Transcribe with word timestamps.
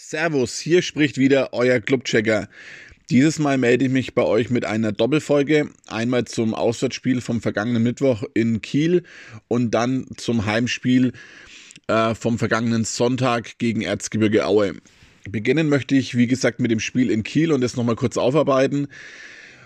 Servus, 0.00 0.60
hier 0.60 0.82
spricht 0.82 1.18
wieder 1.18 1.52
euer 1.52 1.80
Clubchecker. 1.80 2.48
Dieses 3.10 3.40
Mal 3.40 3.58
melde 3.58 3.86
ich 3.86 3.90
mich 3.90 4.14
bei 4.14 4.22
euch 4.22 4.48
mit 4.48 4.64
einer 4.64 4.92
Doppelfolge. 4.92 5.70
Einmal 5.88 6.24
zum 6.24 6.54
Auswärtsspiel 6.54 7.20
vom 7.20 7.40
vergangenen 7.42 7.82
Mittwoch 7.82 8.22
in 8.32 8.62
Kiel 8.62 9.02
und 9.48 9.72
dann 9.72 10.06
zum 10.16 10.46
Heimspiel 10.46 11.14
äh, 11.88 12.14
vom 12.14 12.38
vergangenen 12.38 12.84
Sonntag 12.84 13.58
gegen 13.58 13.82
Erzgebirge 13.82 14.46
Aue. 14.46 14.74
Beginnen 15.28 15.68
möchte 15.68 15.96
ich, 15.96 16.16
wie 16.16 16.28
gesagt, 16.28 16.60
mit 16.60 16.70
dem 16.70 16.80
Spiel 16.80 17.10
in 17.10 17.24
Kiel 17.24 17.50
und 17.50 17.60
das 17.60 17.76
nochmal 17.76 17.96
kurz 17.96 18.16
aufarbeiten. 18.16 18.86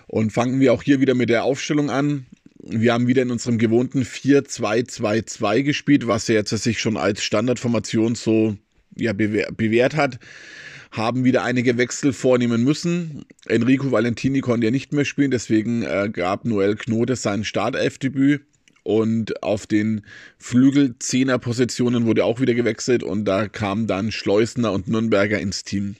Und 0.07 0.33
fangen 0.33 0.59
wir 0.59 0.73
auch 0.73 0.81
hier 0.81 0.99
wieder 0.99 1.13
mit 1.13 1.29
der 1.29 1.43
Aufstellung 1.43 1.91
an. 1.91 2.25
Wir 2.57 2.93
haben 2.93 3.05
wieder 3.05 3.21
in 3.21 3.29
unserem 3.29 3.59
gewohnten 3.59 4.01
4-2-2-2 4.01 5.61
gespielt, 5.61 6.07
was 6.07 6.27
ja 6.27 6.35
jetzt 6.35 6.49
sich 6.49 6.79
schon 6.79 6.97
als 6.97 7.23
Standardformation 7.23 8.15
so 8.15 8.57
ja, 8.95 9.13
bewährt 9.13 9.95
hat, 9.95 10.19
haben 10.91 11.23
wieder 11.23 11.43
einige 11.43 11.77
Wechsel 11.77 12.13
vornehmen 12.13 12.63
müssen. 12.63 13.25
Enrico 13.45 13.91
Valentini 13.91 14.41
konnte 14.41 14.65
ja 14.65 14.71
nicht 14.71 14.93
mehr 14.93 15.05
spielen, 15.05 15.31
deswegen 15.31 15.83
äh, 15.83 16.09
gab 16.11 16.45
Noel 16.45 16.75
Knote 16.75 17.15
sein 17.15 17.43
Startelfdebüt. 17.43 18.41
Und 18.83 19.41
auf 19.41 19.65
den 19.65 20.01
Flügel-Zehner-Positionen 20.39 22.05
wurde 22.05 22.25
auch 22.25 22.41
wieder 22.41 22.53
gewechselt 22.53 23.01
und 23.01 23.23
da 23.23 23.47
kamen 23.47 23.87
dann 23.87 24.11
Schleusner 24.11 24.73
und 24.73 24.89
Nürnberger 24.89 25.39
ins 25.39 25.63
Team. 25.63 25.95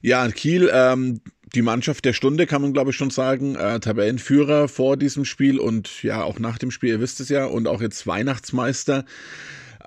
Ja, 0.00 0.28
Kiel, 0.28 0.70
ähm, 0.72 1.20
die 1.54 1.62
Mannschaft 1.62 2.04
der 2.04 2.12
Stunde, 2.12 2.46
kann 2.46 2.62
man 2.62 2.72
glaube 2.72 2.90
ich 2.90 2.96
schon 2.96 3.10
sagen. 3.10 3.56
Äh, 3.56 3.80
Tabellenführer 3.80 4.68
vor 4.68 4.96
diesem 4.96 5.24
Spiel 5.24 5.58
und 5.58 6.02
ja, 6.04 6.22
auch 6.22 6.38
nach 6.38 6.58
dem 6.58 6.70
Spiel, 6.70 6.90
ihr 6.90 7.00
wisst 7.00 7.20
es 7.20 7.28
ja, 7.28 7.44
und 7.44 7.66
auch 7.66 7.80
jetzt 7.80 8.06
Weihnachtsmeister. 8.06 9.04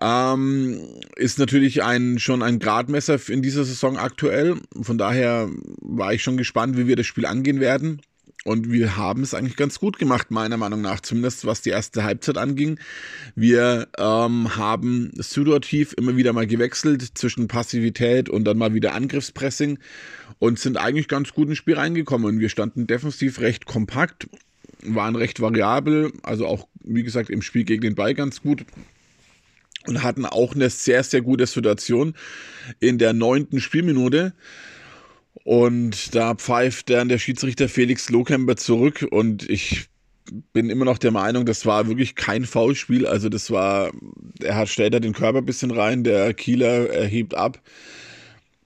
Ähm, 0.05 0.81
ist 1.16 1.39
natürlich 1.39 1.81
ein, 1.81 2.20
schon 2.20 2.44
ein 2.44 2.59
Gradmesser 2.59 3.17
in 3.30 3.41
dieser 3.41 3.63
Saison 3.63 3.98
aktuell. 3.98 4.57
Von 4.81 4.98
daher 4.98 5.50
war 5.80 6.14
ich 6.14 6.22
schon 6.22 6.36
gespannt, 6.36 6.75
wie 6.75 6.88
wir 6.88 6.97
das 6.97 7.05
Spiel 7.05 7.25
angehen 7.25 7.61
werden. 7.61 8.02
Und 8.44 8.69
wir 8.69 8.97
haben 8.97 9.23
es 9.23 9.33
eigentlich 9.33 9.55
ganz 9.55 9.80
gut 9.80 9.97
gemacht, 9.97 10.30
meiner 10.30 10.58
Meinung 10.58 10.81
nach, 10.81 11.00
zumindest 11.00 11.45
was 11.45 11.61
die 11.61 11.69
erste 11.69 12.03
Halbzeit 12.03 12.38
anging. 12.38 12.78
Wir 13.36 13.88
ähm, 13.97 14.58
haben 14.58 15.11
situativ 15.16 15.94
immer 15.97 16.17
wieder 16.17 16.33
mal 16.33 16.47
gewechselt 16.47 17.17
zwischen 17.17 17.47
Passivität 17.47 18.28
und 18.28 18.44
dann 18.44 18.58
mal 18.58 18.73
wieder 18.73 18.95
Angriffspressing 18.95 19.80
und 20.39 20.59
sind 20.59 20.75
eigentlich 20.75 21.08
ganz 21.08 21.31
gut 21.31 21.47
ins 21.47 21.59
Spiel 21.59 21.75
reingekommen. 21.75 22.28
Und 22.28 22.41
wir 22.41 22.50
standen 22.50 22.88
defensiv 22.88 23.39
recht 23.39 23.66
kompakt, 23.66 24.28
waren 24.83 25.16
recht 25.16 25.39
variabel, 25.39 26.11
also 26.23 26.45
auch, 26.45 26.67
wie 26.83 27.03
gesagt, 27.03 27.30
im 27.30 27.41
Spiel 27.41 27.63
gegen 27.63 27.83
den 27.83 27.95
Ball 27.95 28.13
ganz 28.13 28.41
gut 28.41 28.66
und 29.88 30.03
hatten 30.03 30.26
auch 30.26 30.56
eine 30.56 30.70
sehr, 30.70 31.03
sehr 31.03 31.22
gute 31.22 31.48
Situation 31.48 32.14
in 32.80 32.98
der 32.98 33.14
neunten 33.14 33.59
Spielminute. 33.59 34.34
Und 35.44 36.16
da 36.16 36.36
pfeift 36.36 36.90
dann 36.90 37.09
der 37.09 37.17
Schiedsrichter 37.17 37.67
Felix 37.67 38.09
Lohkemper 38.09 38.56
zurück 38.56 39.06
und 39.09 39.50
ich 39.50 39.90
bin 40.53 40.70
immer 40.70 40.86
noch 40.86 40.98
der 40.98 41.12
Meinung, 41.12 41.45
das 41.45 41.66
war 41.66 41.88
wirklich 41.88 42.16
kein 42.16 42.45
Foulspiel. 42.45 43.06
Also 43.06 43.28
das 43.30 43.52
war, 43.52 43.92
er 44.42 44.56
hat 44.56 44.70
stellt 44.70 44.94
er 44.94 45.00
den 45.00 45.14
Körper 45.14 45.40
ein 45.40 45.45
bisschen 45.45 45.72
rein, 45.72 46.03
der 46.03 46.34
Kieler 46.34 47.06
hebt 47.06 47.36
ab. 47.36 47.59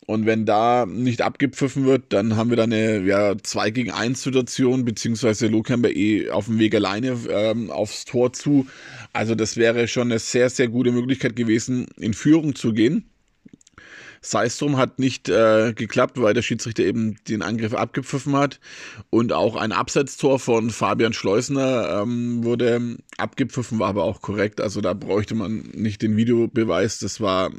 Und 0.08 0.26
wenn 0.26 0.46
da 0.46 0.86
nicht 0.86 1.22
abgepfiffen 1.22 1.86
wird, 1.86 2.14
dann 2.14 2.38
haben 2.38 2.50
wir 2.50 2.56
da 2.56 2.64
eine 2.64 3.02
ja, 3.04 3.36
2 3.38 3.72
gegen 3.72 3.92
1 3.92 4.24
Situation, 4.24 4.86
beziehungsweise 4.86 5.48
Lohkemper 5.48 5.90
eh 5.90 6.30
auf 6.30 6.46
dem 6.46 6.60
Weg 6.60 6.74
alleine 6.76 7.18
ähm, 7.30 7.70
aufs 7.70 8.06
Tor 8.06 8.32
zu. 8.32 8.68
Also 9.12 9.36
das 9.36 9.58
wäre 9.58 9.90
schon 9.90 10.10
eine 10.10 10.20
sehr, 10.20 10.50
sehr 10.50 10.70
gute 10.70 10.94
Möglichkeit 10.94 11.36
gewesen, 11.36 11.88
in 11.98 12.14
Führung 12.14 12.56
zu 12.56 12.72
gehen. 12.72 13.04
Sei 14.22 14.46
es 14.46 14.58
drum, 14.58 14.78
hat 14.78 15.00
nicht 15.00 15.30
äh, 15.30 15.74
geklappt, 15.74 16.22
weil 16.22 16.34
der 16.34 16.42
Schiedsrichter 16.42 16.84
eben 16.84 17.18
den 17.28 17.42
Angriff 17.42 17.74
abgepfiffen 17.74 18.36
hat. 18.36 18.60
Und 19.10 19.34
auch 19.34 19.56
ein 19.56 19.72
Absetztor 19.72 20.40
von 20.40 20.70
Fabian 20.70 21.14
Schleusner 21.14 22.02
ähm, 22.02 22.44
wurde 22.44 22.98
abgepfiffen, 23.18 23.80
war 23.80 23.90
aber 23.90 24.04
auch 24.04 24.22
korrekt. 24.22 24.62
Also 24.62 24.82
da 24.82 24.94
bräuchte 24.94 25.36
man 25.36 25.70
nicht 25.74 26.02
den 26.02 26.18
Videobeweis. 26.18 27.00
Das 27.00 27.22
war 27.22 27.52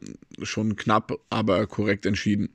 schon 0.43 0.77
knapp, 0.77 1.19
aber 1.31 1.67
korrekt 1.67 2.07
entschieden. 2.07 2.51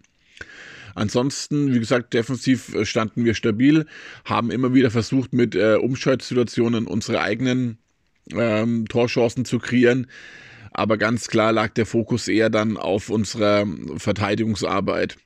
Ansonsten, 0.95 1.73
wie 1.73 1.79
gesagt, 1.79 2.13
defensiv 2.13 2.75
standen 2.83 3.25
wir 3.25 3.33
stabil, 3.33 3.87
haben 4.25 4.51
immer 4.51 4.73
wieder 4.73 4.91
versucht, 4.91 5.33
mit 5.33 5.55
äh, 5.55 5.75
Umschaltsituationen 5.75 6.85
unsere 6.85 7.21
eigenen 7.21 7.79
ähm, 8.31 8.87
Torchancen 8.87 9.45
zu 9.45 9.59
kreieren. 9.59 10.07
Aber 10.73 10.97
ganz 10.97 11.27
klar 11.27 11.53
lag 11.53 11.69
der 11.69 11.85
Fokus 11.85 12.27
eher 12.27 12.49
dann 12.49 12.77
auf 12.77 13.09
unserer 13.09 13.65
Verteidigungsarbeit. 13.97 15.17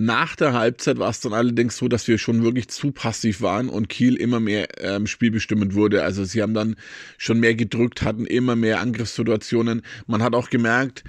Nach 0.00 0.36
der 0.36 0.52
Halbzeit 0.52 0.98
war 0.98 1.10
es 1.10 1.20
dann 1.20 1.32
allerdings 1.32 1.76
so, 1.76 1.88
dass 1.88 2.06
wir 2.06 2.18
schon 2.18 2.44
wirklich 2.44 2.68
zu 2.68 2.92
passiv 2.92 3.42
waren 3.42 3.68
und 3.68 3.88
Kiel 3.88 4.14
immer 4.14 4.38
mehr 4.38 4.68
ähm, 4.80 5.08
spielbestimmend 5.08 5.74
wurde. 5.74 6.04
Also 6.04 6.24
sie 6.24 6.40
haben 6.40 6.54
dann 6.54 6.76
schon 7.18 7.40
mehr 7.40 7.56
gedrückt, 7.56 8.02
hatten 8.02 8.24
immer 8.24 8.54
mehr 8.54 8.80
Angriffssituationen. 8.80 9.82
Man 10.06 10.22
hat 10.22 10.36
auch 10.36 10.50
gemerkt, 10.50 11.02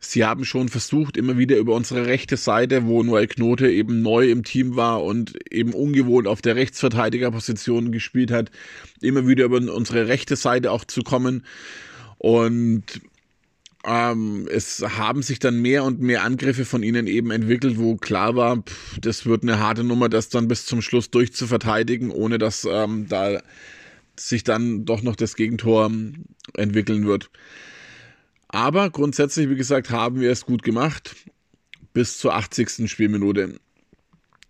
sie 0.00 0.24
haben 0.24 0.44
schon 0.44 0.68
versucht, 0.68 1.16
immer 1.16 1.38
wieder 1.38 1.56
über 1.56 1.74
unsere 1.74 2.06
rechte 2.06 2.36
Seite, 2.36 2.84
wo 2.84 3.04
Noel 3.04 3.28
Knote 3.28 3.70
eben 3.70 4.02
neu 4.02 4.28
im 4.28 4.42
Team 4.42 4.74
war 4.74 5.04
und 5.04 5.34
eben 5.52 5.72
ungewohnt 5.72 6.26
auf 6.26 6.42
der 6.42 6.56
Rechtsverteidigerposition 6.56 7.92
gespielt 7.92 8.32
hat, 8.32 8.50
immer 9.00 9.28
wieder 9.28 9.44
über 9.44 9.58
unsere 9.58 10.08
rechte 10.08 10.34
Seite 10.34 10.72
auch 10.72 10.84
zu 10.84 11.02
kommen. 11.02 11.44
Und 12.22 12.84
ähm, 13.84 14.46
es 14.48 14.80
haben 14.80 15.22
sich 15.22 15.40
dann 15.40 15.60
mehr 15.60 15.82
und 15.82 16.00
mehr 16.00 16.22
Angriffe 16.22 16.64
von 16.64 16.84
ihnen 16.84 17.08
eben 17.08 17.32
entwickelt, 17.32 17.78
wo 17.78 17.96
klar 17.96 18.36
war, 18.36 18.62
pff, 18.62 19.00
das 19.00 19.26
wird 19.26 19.42
eine 19.42 19.58
harte 19.58 19.82
Nummer, 19.82 20.08
das 20.08 20.28
dann 20.28 20.46
bis 20.46 20.64
zum 20.64 20.82
Schluss 20.82 21.10
durchzuverteidigen, 21.10 22.12
ohne 22.12 22.38
dass 22.38 22.64
ähm, 22.64 23.08
da 23.08 23.42
sich 24.16 24.44
dann 24.44 24.84
doch 24.84 25.02
noch 25.02 25.16
das 25.16 25.34
Gegentor 25.34 25.90
entwickeln 26.54 27.08
wird. 27.08 27.28
Aber 28.46 28.88
grundsätzlich, 28.90 29.50
wie 29.50 29.56
gesagt, 29.56 29.90
haben 29.90 30.20
wir 30.20 30.30
es 30.30 30.46
gut 30.46 30.62
gemacht. 30.62 31.16
Bis 31.92 32.18
zur 32.18 32.36
80. 32.36 32.88
Spielminute. 32.88 33.56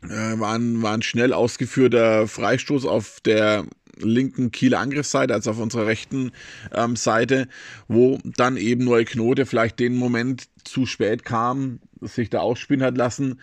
Äh, 0.02 0.38
war, 0.38 0.56
ein, 0.56 0.82
war 0.82 0.92
ein 0.92 1.02
schnell 1.02 1.32
ausgeführter 1.32 2.28
Freistoß 2.28 2.84
auf 2.84 3.20
der 3.24 3.64
linken 3.98 4.52
Kieler 4.52 4.80
Angriffsseite, 4.80 5.34
also 5.34 5.50
auf 5.50 5.58
unserer 5.58 5.86
rechten 5.86 6.32
ähm, 6.72 6.96
Seite, 6.96 7.48
wo 7.88 8.18
dann 8.24 8.56
eben 8.56 8.84
Neue 8.84 9.04
Knote 9.04 9.46
vielleicht 9.46 9.78
den 9.78 9.96
Moment 9.96 10.48
zu 10.64 10.86
spät 10.86 11.24
kam, 11.24 11.80
sich 12.00 12.30
da 12.30 12.40
ausspielen 12.40 12.82
hat 12.82 12.96
lassen. 12.96 13.40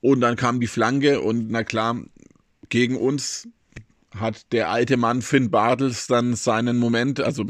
Und 0.00 0.20
dann 0.20 0.36
kam 0.36 0.60
die 0.60 0.66
Flanke 0.66 1.20
und 1.20 1.50
na 1.50 1.64
klar, 1.64 2.00
gegen 2.68 2.96
uns 2.96 3.48
hat 4.14 4.52
der 4.52 4.70
alte 4.70 4.96
Mann 4.96 5.22
Finn 5.22 5.50
Bartels 5.50 6.06
dann 6.06 6.34
seinen 6.34 6.78
Moment, 6.78 7.20
also 7.20 7.44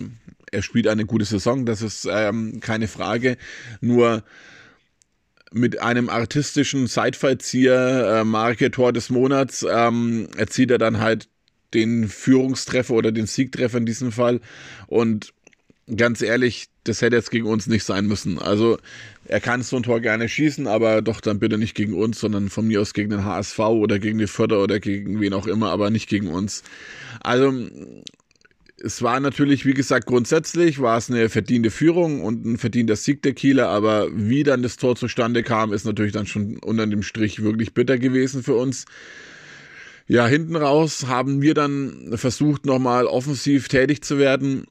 er 0.51 0.63
spielt 0.63 0.89
eine 0.89 1.07
gute 1.07 1.25
Saison, 1.25 1.67
das 1.67 1.83
ist 1.83 2.09
ähm, 2.11 2.61
keine 2.61 2.89
Frage. 2.89 3.37
Nur 3.81 4.23
mit 5.53 5.81
einem 5.81 6.09
artistischen 6.09 6.87
Seitfallzieher, 6.87 8.21
äh, 8.21 8.25
Marke 8.25 8.71
Tor 8.71 8.93
des 8.93 9.11
Monats, 9.11 9.67
ähm, 9.69 10.29
erzielt 10.37 10.71
er 10.71 10.79
dann 10.79 11.01
halt 11.01 11.29
den 11.77 12.09
Führungstreffer 12.09 12.95
oder 12.95 13.13
den 13.13 13.27
Siegtreffer 13.27 13.79
in 13.79 13.87
diesem 13.87 14.11
Fall. 14.11 14.41
Und 14.87 15.33
ganz 15.95 16.23
ehrlich, 16.23 16.67
das 16.85 17.03
hätte 17.03 17.17
jetzt 17.17 17.31
gegen 17.31 17.47
uns 17.47 17.67
nicht 17.67 17.85
sein 17.85 18.07
müssen. 18.07 18.39
Also 18.39 18.79
er 19.27 19.41
kann 19.41 19.63
so 19.63 19.77
ein 19.77 19.83
Tor 19.83 20.01
gerne 20.01 20.29
schießen, 20.29 20.67
aber 20.67 21.03
doch 21.03 21.21
dann 21.21 21.39
bitte 21.39 21.59
nicht 21.59 21.75
gegen 21.75 21.95
uns, 21.95 22.19
sondern 22.19 22.49
von 22.49 22.67
mir 22.67 22.81
aus 22.81 22.95
gegen 22.95 23.11
den 23.11 23.25
HSV 23.25 23.59
oder 23.59 23.99
gegen 23.99 24.19
die 24.19 24.27
Förder 24.27 24.63
oder 24.63 24.81
gegen 24.81 25.21
wen 25.21 25.33
auch 25.33 25.47
immer, 25.47 25.71
aber 25.71 25.91
nicht 25.91 26.09
gegen 26.09 26.29
uns. 26.29 26.63
Also 27.21 27.53
es 28.83 29.03
war 29.03 29.21
natürlich, 29.21 29.65
wie 29.65 29.75
gesagt, 29.75 30.07
grundsätzlich 30.07 30.81
war 30.81 30.99
es 30.99 31.11
eine 31.11 31.29
verdiente 31.29 31.71
Führung 31.71 32.23
und 32.23 32.45
ein 32.45 32.59
verdienter 32.59 32.97
Sieg 32.97 33.23
der 33.23 33.33
Kieler, 33.33 33.69
aber 33.69 34.09
wie 34.13 34.43
dann 34.43 34.63
das 34.63 34.77
Tor 34.77 34.97
zustande 34.97 35.43
kam, 35.43 35.73
ist 35.73 35.87
natürlich 35.87 36.13
dann 36.13 36.27
schon 36.27 36.59
unter 36.59 36.87
dem 36.87 37.03
Strich 37.03 37.43
wirklich 37.43 37.75
bitter 37.75 37.99
gewesen 37.99 38.43
für 38.43 38.55
uns. 38.55 38.85
Ja, 40.09 40.27
hinten 40.27 40.55
raus 40.55 41.07
haben 41.09 41.43
wir 41.43 41.55
dann 41.55 42.13
versucht, 42.15 42.65
nochmal 42.65 43.07
offensiv 43.07 43.67
tätig 43.69 44.03
zu 44.05 44.19
werden. 44.19 44.67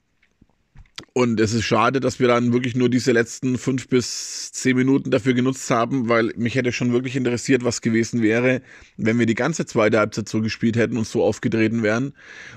Und 1.12 1.40
es 1.42 1.54
ist 1.54 1.66
schade, 1.66 2.00
dass 2.00 2.20
wir 2.20 2.28
dann 2.28 2.54
wirklich 2.54 2.76
nur 2.76 2.90
diese 2.90 3.12
letzten 3.12 3.58
fünf 3.58 3.90
bis 3.90 4.52
zehn 4.54 4.78
Minuten 4.78 5.12
dafür 5.12 5.34
genutzt 5.34 5.70
haben, 5.70 6.08
weil 6.08 6.32
mich 6.38 6.56
hätte 6.56 6.72
schon 6.72 6.94
wirklich 6.94 7.18
interessiert, 7.18 7.66
was 7.66 7.82
gewesen 7.82 8.22
wäre, 8.22 8.62
wenn 8.96 9.20
wir 9.20 9.26
die 9.26 9.36
ganze 9.36 9.66
zweite 9.66 10.00
Halbzeit 10.00 10.30
so 10.30 10.42
gespielt 10.42 10.78
hätten 10.78 10.98
und 10.98 11.08
so 11.08 11.24
aufgetreten 11.24 11.84
wären. 11.84 12.14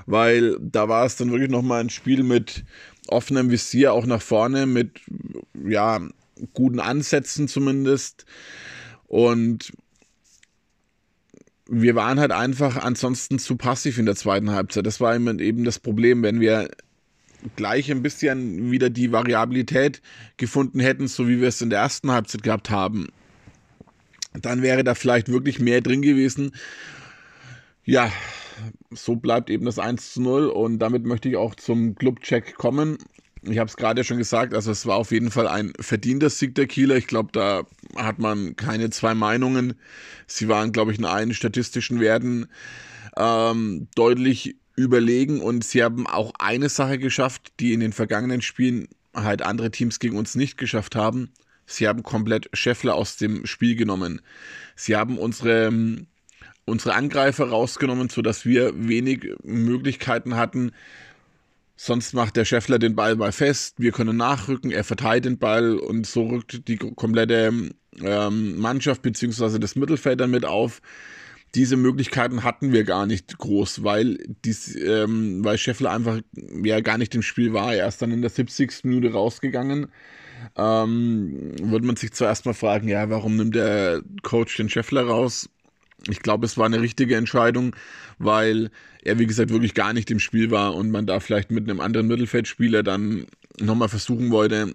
Weil 0.06 0.56
da 0.60 0.88
war 0.88 1.04
es 1.04 1.16
dann 1.16 1.32
wirklich 1.32 1.50
nochmal 1.50 1.80
ein 1.80 1.90
Spiel 1.90 2.22
mit 2.22 2.64
offenem 3.08 3.50
Visier 3.50 3.92
auch 3.92 4.06
nach 4.06 4.22
vorne, 4.22 4.66
mit 4.66 5.00
ja, 5.66 6.00
guten 6.52 6.78
Ansätzen 6.78 7.48
zumindest. 7.48 8.24
Und 9.06 9.72
wir 11.68 11.94
waren 11.94 12.18
halt 12.18 12.32
einfach 12.32 12.76
ansonsten 12.76 13.38
zu 13.38 13.56
passiv 13.56 13.98
in 13.98 14.06
der 14.06 14.16
zweiten 14.16 14.50
Halbzeit. 14.50 14.86
Das 14.86 15.00
war 15.00 15.14
eben 15.14 15.64
das 15.64 15.78
Problem, 15.78 16.22
wenn 16.22 16.40
wir 16.40 16.70
gleich 17.56 17.90
ein 17.90 18.02
bisschen 18.02 18.70
wieder 18.70 18.90
die 18.90 19.12
Variabilität 19.12 20.00
gefunden 20.38 20.80
hätten, 20.80 21.06
so 21.06 21.28
wie 21.28 21.40
wir 21.40 21.48
es 21.48 21.60
in 21.60 21.70
der 21.70 21.80
ersten 21.80 22.10
Halbzeit 22.10 22.42
gehabt 22.42 22.70
haben, 22.70 23.08
dann 24.32 24.62
wäre 24.62 24.82
da 24.82 24.94
vielleicht 24.94 25.28
wirklich 25.28 25.60
mehr 25.60 25.82
drin 25.82 26.02
gewesen. 26.02 26.52
Ja, 27.84 28.10
so 28.90 29.16
bleibt 29.16 29.50
eben 29.50 29.66
das 29.66 29.78
1 29.78 30.14
zu 30.14 30.22
0 30.22 30.46
und 30.48 30.78
damit 30.78 31.04
möchte 31.04 31.28
ich 31.28 31.36
auch 31.36 31.54
zum 31.54 31.94
Clubcheck 31.94 32.56
kommen. 32.56 32.98
Ich 33.42 33.58
habe 33.58 33.68
es 33.68 33.76
gerade 33.76 34.04
schon 34.04 34.18
gesagt, 34.18 34.54
also 34.54 34.70
es 34.70 34.86
war 34.86 34.96
auf 34.96 35.10
jeden 35.10 35.30
Fall 35.30 35.46
ein 35.46 35.72
verdienter 35.80 36.30
Sieg 36.30 36.54
der 36.54 36.66
Kieler. 36.66 36.96
Ich 36.96 37.06
glaube, 37.06 37.30
da 37.32 37.62
hat 37.96 38.18
man 38.18 38.56
keine 38.56 38.90
zwei 38.90 39.14
Meinungen. 39.14 39.74
Sie 40.26 40.48
waren, 40.48 40.72
glaube 40.72 40.92
ich, 40.92 40.98
in 40.98 41.04
allen 41.04 41.34
statistischen 41.34 42.00
Werten 42.00 42.48
ähm, 43.16 43.88
deutlich 43.94 44.56
überlegen 44.76 45.40
und 45.40 45.64
sie 45.64 45.82
haben 45.82 46.06
auch 46.06 46.32
eine 46.38 46.68
Sache 46.68 46.98
geschafft, 46.98 47.52
die 47.60 47.72
in 47.72 47.80
den 47.80 47.92
vergangenen 47.92 48.42
Spielen 48.42 48.88
halt 49.14 49.42
andere 49.42 49.70
Teams 49.70 49.98
gegen 49.98 50.16
uns 50.16 50.34
nicht 50.34 50.56
geschafft 50.56 50.94
haben. 50.94 51.30
Sie 51.66 51.86
haben 51.86 52.02
komplett 52.02 52.48
Scheffler 52.54 52.94
aus 52.94 53.16
dem 53.16 53.44
Spiel 53.44 53.76
genommen. 53.76 54.22
Sie 54.74 54.96
haben 54.96 55.18
unsere, 55.18 55.70
unsere 56.64 56.94
Angreifer 56.94 57.48
rausgenommen, 57.48 58.08
sodass 58.08 58.46
wir 58.46 58.72
wenig 58.88 59.34
Möglichkeiten 59.42 60.36
hatten. 60.36 60.72
Sonst 61.80 62.12
macht 62.12 62.34
der 62.34 62.44
Scheffler 62.44 62.80
den 62.80 62.96
Ball 62.96 63.14
mal 63.14 63.30
fest, 63.30 63.76
wir 63.78 63.92
können 63.92 64.16
nachrücken, 64.16 64.72
er 64.72 64.82
verteilt 64.82 65.24
den 65.24 65.38
Ball 65.38 65.78
und 65.78 66.08
so 66.08 66.26
rückt 66.26 66.66
die 66.66 66.76
komplette 66.76 67.70
ähm, 68.02 68.58
Mannschaft 68.58 69.02
bzw. 69.02 69.60
das 69.60 69.76
Mittelfeld 69.76 70.18
dann 70.18 70.32
mit 70.32 70.44
auf 70.44 70.82
diese 71.54 71.76
Möglichkeiten 71.76 72.42
hatten 72.42 72.72
wir 72.72 72.82
gar 72.82 73.06
nicht 73.06 73.38
groß, 73.38 73.84
weil, 73.84 74.18
dies, 74.44 74.74
ähm, 74.74 75.44
weil 75.44 75.56
Scheffler 75.56 75.92
einfach 75.92 76.20
ja 76.62 76.80
gar 76.80 76.98
nicht 76.98 77.14
im 77.14 77.22
Spiel 77.22 77.52
war. 77.52 77.72
Er 77.72 77.86
ist 77.86 78.02
dann 78.02 78.10
in 78.10 78.22
der 78.22 78.30
70. 78.30 78.84
Minute 78.84 79.12
rausgegangen. 79.12 79.86
Ähm, 80.56 81.52
würde 81.62 81.86
man 81.86 81.96
sich 81.96 82.12
zuerst 82.12 82.44
mal 82.44 82.54
fragen, 82.54 82.88
ja, 82.88 83.08
warum 83.08 83.36
nimmt 83.36 83.54
der 83.54 84.02
Coach 84.22 84.56
den 84.56 84.68
Scheffler 84.68 85.06
raus? 85.06 85.48
Ich 86.06 86.20
glaube, 86.20 86.46
es 86.46 86.56
war 86.56 86.66
eine 86.66 86.80
richtige 86.80 87.16
Entscheidung, 87.16 87.74
weil 88.18 88.70
er, 89.02 89.18
wie 89.18 89.26
gesagt, 89.26 89.50
wirklich 89.50 89.74
gar 89.74 89.92
nicht 89.92 90.10
im 90.10 90.20
Spiel 90.20 90.50
war 90.50 90.74
und 90.74 90.90
man 90.90 91.06
da 91.06 91.20
vielleicht 91.20 91.50
mit 91.50 91.68
einem 91.68 91.80
anderen 91.80 92.06
Mittelfeldspieler 92.06 92.82
dann 92.82 93.26
nochmal 93.60 93.88
versuchen 93.88 94.30
wollte, 94.30 94.74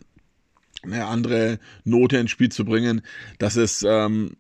eine 0.84 1.06
andere 1.06 1.60
Note 1.86 2.18
ins 2.18 2.32
Spiel 2.32 2.50
zu 2.50 2.66
bringen, 2.66 3.02
dass 3.40 3.56
es 3.56 3.86
ähm, 3.88 4.36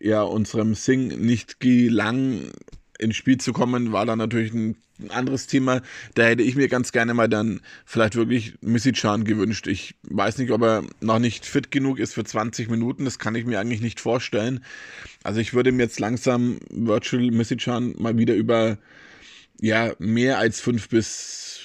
ja 0.00 0.22
unserem 0.22 0.74
Sing 0.74 1.08
nicht 1.08 1.60
gelang, 1.60 2.52
ins 2.98 3.16
Spiel 3.16 3.38
zu 3.38 3.52
kommen, 3.52 3.92
war 3.92 4.06
dann 4.06 4.18
natürlich 4.18 4.52
ein 4.54 4.76
anderes 5.08 5.46
Thema. 5.46 5.82
Da 6.14 6.24
hätte 6.24 6.42
ich 6.42 6.56
mir 6.56 6.68
ganz 6.68 6.92
gerne 6.92 7.14
mal 7.14 7.28
dann 7.28 7.60
vielleicht 7.84 8.16
wirklich 8.16 8.54
Missichan 8.60 9.24
gewünscht. 9.24 9.66
Ich 9.66 9.94
weiß 10.02 10.38
nicht, 10.38 10.50
ob 10.50 10.62
er 10.62 10.84
noch 11.00 11.18
nicht 11.18 11.46
fit 11.46 11.70
genug 11.70 11.98
ist 11.98 12.14
für 12.14 12.24
20 12.24 12.68
Minuten. 12.68 13.04
Das 13.04 13.18
kann 13.18 13.34
ich 13.34 13.46
mir 13.46 13.60
eigentlich 13.60 13.80
nicht 13.80 14.00
vorstellen. 14.00 14.64
Also 15.22 15.40
ich 15.40 15.54
würde 15.54 15.72
mir 15.72 15.84
jetzt 15.84 16.00
langsam 16.00 16.58
Virtual 16.70 17.30
Missichan 17.30 17.94
mal 17.98 18.16
wieder 18.18 18.34
über 18.34 18.78
ja 19.60 19.92
mehr 19.98 20.38
als 20.38 20.60
fünf 20.60 20.88
bis 20.88 21.60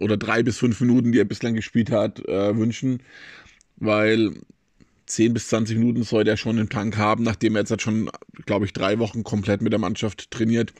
oder 0.00 0.16
drei 0.16 0.42
bis 0.42 0.58
fünf 0.58 0.80
Minuten, 0.80 1.12
die 1.12 1.18
er 1.18 1.24
bislang 1.24 1.54
gespielt 1.54 1.90
hat, 1.90 2.20
äh, 2.28 2.56
wünschen, 2.56 3.02
weil 3.76 4.34
10 5.08 5.32
bis 5.32 5.48
20 5.48 5.78
Minuten 5.78 6.02
sollte 6.02 6.30
er 6.30 6.36
schon 6.36 6.58
im 6.58 6.68
Tank 6.68 6.96
haben, 6.96 7.24
nachdem 7.24 7.56
er 7.56 7.60
jetzt 7.60 7.70
hat 7.70 7.82
schon, 7.82 8.10
glaube 8.46 8.66
ich, 8.66 8.72
drei 8.72 8.98
Wochen 8.98 9.24
komplett 9.24 9.62
mit 9.62 9.72
der 9.72 9.80
Mannschaft 9.80 10.30
trainiert. 10.30 10.72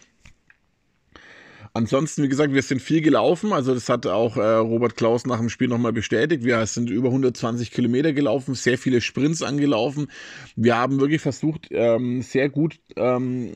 Ansonsten, 1.79 2.25
wie 2.25 2.29
gesagt, 2.29 2.53
wir 2.53 2.63
sind 2.63 2.83
viel 2.83 3.03
gelaufen. 3.03 3.53
Also 3.53 3.73
das 3.73 3.89
hat 3.89 4.05
auch 4.05 4.37
äh, 4.37 4.41
Robert 4.41 4.97
Klaus 4.97 5.27
nach 5.27 5.39
dem 5.39 5.49
Spiel 5.49 5.69
nochmal 5.69 5.93
bestätigt. 5.93 6.43
Wir 6.43 6.67
sind 6.67 6.91
über 6.91 7.07
120 7.07 7.71
Kilometer 7.71 8.13
gelaufen, 8.13 8.57
sehr 8.57 8.79
viele 8.79 9.01
Sprints 9.01 9.45
angelaufen. 9.45 10.09
Wir 10.57 10.75
haben 10.75 10.99
wirklich 10.99 11.21
versucht, 11.21 11.69
ähm, 11.71 12.23
sehr 12.23 12.49
gut 12.49 12.81
ähm, 12.97 13.53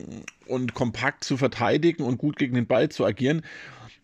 und 0.47 0.73
kompakt 0.73 1.25
zu 1.25 1.35
verteidigen 1.35 2.01
und 2.03 2.17
gut 2.17 2.37
gegen 2.37 2.55
den 2.55 2.65
Ball 2.65 2.87
zu 2.87 3.03
agieren. 3.03 3.41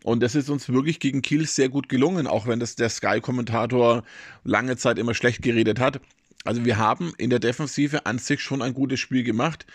Und 0.04 0.22
das 0.22 0.36
ist 0.36 0.50
uns 0.50 0.68
wirklich 0.68 1.00
gegen 1.00 1.22
Kiel 1.22 1.48
sehr 1.48 1.70
gut 1.70 1.88
gelungen, 1.88 2.28
auch 2.28 2.46
wenn 2.46 2.60
das 2.60 2.76
der 2.76 2.90
Sky-Kommentator 2.90 4.04
lange 4.44 4.76
Zeit 4.76 5.00
immer 5.00 5.14
schlecht 5.14 5.44
geredet 5.44 5.80
hat. 5.80 6.02
Also 6.44 6.66
wir 6.66 6.78
haben 6.78 7.14
in 7.18 7.30
der 7.30 7.40
Defensive 7.40 8.06
an 8.06 8.18
sich 8.18 8.42
schon 8.42 8.62
ein 8.62 8.74
gutes 8.74 9.00
Spiel 9.00 9.24
gemacht. 9.24 9.66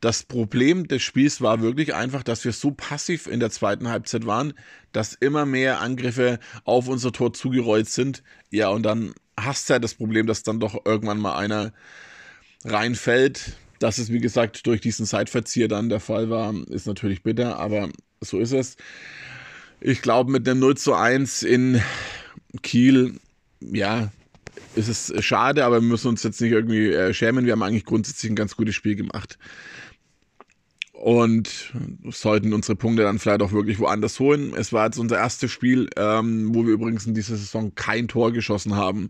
Das 0.00 0.22
Problem 0.22 0.88
des 0.88 1.02
Spiels 1.02 1.42
war 1.42 1.60
wirklich 1.60 1.94
einfach, 1.94 2.22
dass 2.22 2.44
wir 2.44 2.52
so 2.52 2.70
passiv 2.70 3.26
in 3.26 3.38
der 3.38 3.50
zweiten 3.50 3.88
Halbzeit 3.88 4.24
waren, 4.24 4.54
dass 4.92 5.14
immer 5.14 5.44
mehr 5.44 5.80
Angriffe 5.80 6.38
auf 6.64 6.88
unser 6.88 7.12
Tor 7.12 7.34
zugerollt 7.34 7.88
sind. 7.88 8.22
Ja, 8.50 8.68
und 8.68 8.82
dann 8.82 9.12
hast 9.38 9.68
du 9.68 9.74
ja 9.74 9.78
das 9.78 9.94
Problem, 9.94 10.26
dass 10.26 10.42
dann 10.42 10.58
doch 10.58 10.86
irgendwann 10.86 11.18
mal 11.18 11.36
einer 11.36 11.72
reinfällt. 12.64 13.56
Dass 13.78 13.98
es, 13.98 14.10
wie 14.10 14.20
gesagt, 14.20 14.66
durch 14.66 14.80
diesen 14.80 15.06
Seitverzieher 15.06 15.68
dann 15.68 15.88
der 15.88 16.00
Fall 16.00 16.28
war, 16.28 16.54
ist 16.68 16.86
natürlich 16.86 17.22
bitter, 17.22 17.58
aber 17.58 17.88
so 18.20 18.38
ist 18.38 18.52
es. 18.52 18.76
Ich 19.80 20.02
glaube, 20.02 20.30
mit 20.30 20.46
einem 20.46 20.60
0 20.60 20.76
zu 20.76 20.94
1 20.94 21.42
in 21.42 21.80
Kiel, 22.62 23.14
ja, 23.60 24.10
ist 24.76 24.88
es 24.88 25.24
schade, 25.24 25.64
aber 25.64 25.80
wir 25.80 25.88
müssen 25.88 26.08
uns 26.08 26.22
jetzt 26.22 26.40
nicht 26.40 26.52
irgendwie 26.52 26.88
äh, 26.88 27.14
schämen. 27.14 27.46
Wir 27.46 27.52
haben 27.52 27.62
eigentlich 27.62 27.86
grundsätzlich 27.86 28.30
ein 28.30 28.36
ganz 28.36 28.56
gutes 28.56 28.74
Spiel 28.74 28.96
gemacht. 28.96 29.38
Und 31.00 31.72
sollten 32.10 32.52
unsere 32.52 32.76
Punkte 32.76 33.04
dann 33.04 33.18
vielleicht 33.18 33.40
auch 33.40 33.52
wirklich 33.52 33.78
woanders 33.78 34.20
holen. 34.20 34.52
Es 34.54 34.70
war 34.74 34.84
jetzt 34.84 34.98
unser 34.98 35.16
erstes 35.16 35.50
Spiel, 35.50 35.88
ähm, 35.96 36.54
wo 36.54 36.66
wir 36.66 36.74
übrigens 36.74 37.06
in 37.06 37.14
dieser 37.14 37.36
Saison 37.36 37.74
kein 37.74 38.06
Tor 38.06 38.32
geschossen 38.32 38.76
haben. 38.76 39.08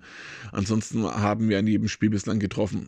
Ansonsten 0.52 1.04
haben 1.04 1.48
wir 1.48 1.58
in 1.58 1.66
jedem 1.66 1.88
Spiel 1.88 2.10
bislang 2.10 2.38
getroffen. 2.38 2.86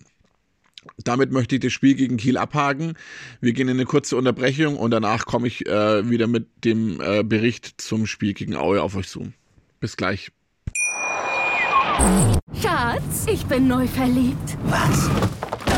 Damit 1.03 1.33
möchte 1.33 1.57
ich 1.57 1.63
das 1.63 1.73
Spiel 1.73 1.97
gegen 1.97 2.17
Kiel 2.17 2.37
abhaken. 2.37 2.95
Wir 3.41 3.53
gehen 3.53 3.67
in 3.67 3.77
eine 3.77 3.87
kurze 3.87 4.17
Unterbrechung 4.17 4.77
und 4.77 4.93
danach 4.93 5.27
komme 5.27 5.49
ich 5.49 5.67
äh, 5.67 6.09
wieder 6.09 6.29
mit 6.29 6.65
dem 6.65 7.01
äh, 7.01 7.25
Bericht 7.25 7.81
zum 7.81 8.07
Spiel 8.07 8.35
gegen 8.35 8.55
Aue 8.55 8.83
auf 8.83 8.95
euch 8.95 9.09
zu. 9.09 9.33
Bis 9.81 9.97
gleich. 9.97 10.31
Schatz, 12.61 13.27
ich 13.27 13.45
bin 13.47 13.67
neu 13.67 13.89
verliebt. 13.89 14.57
Was? 14.67 15.11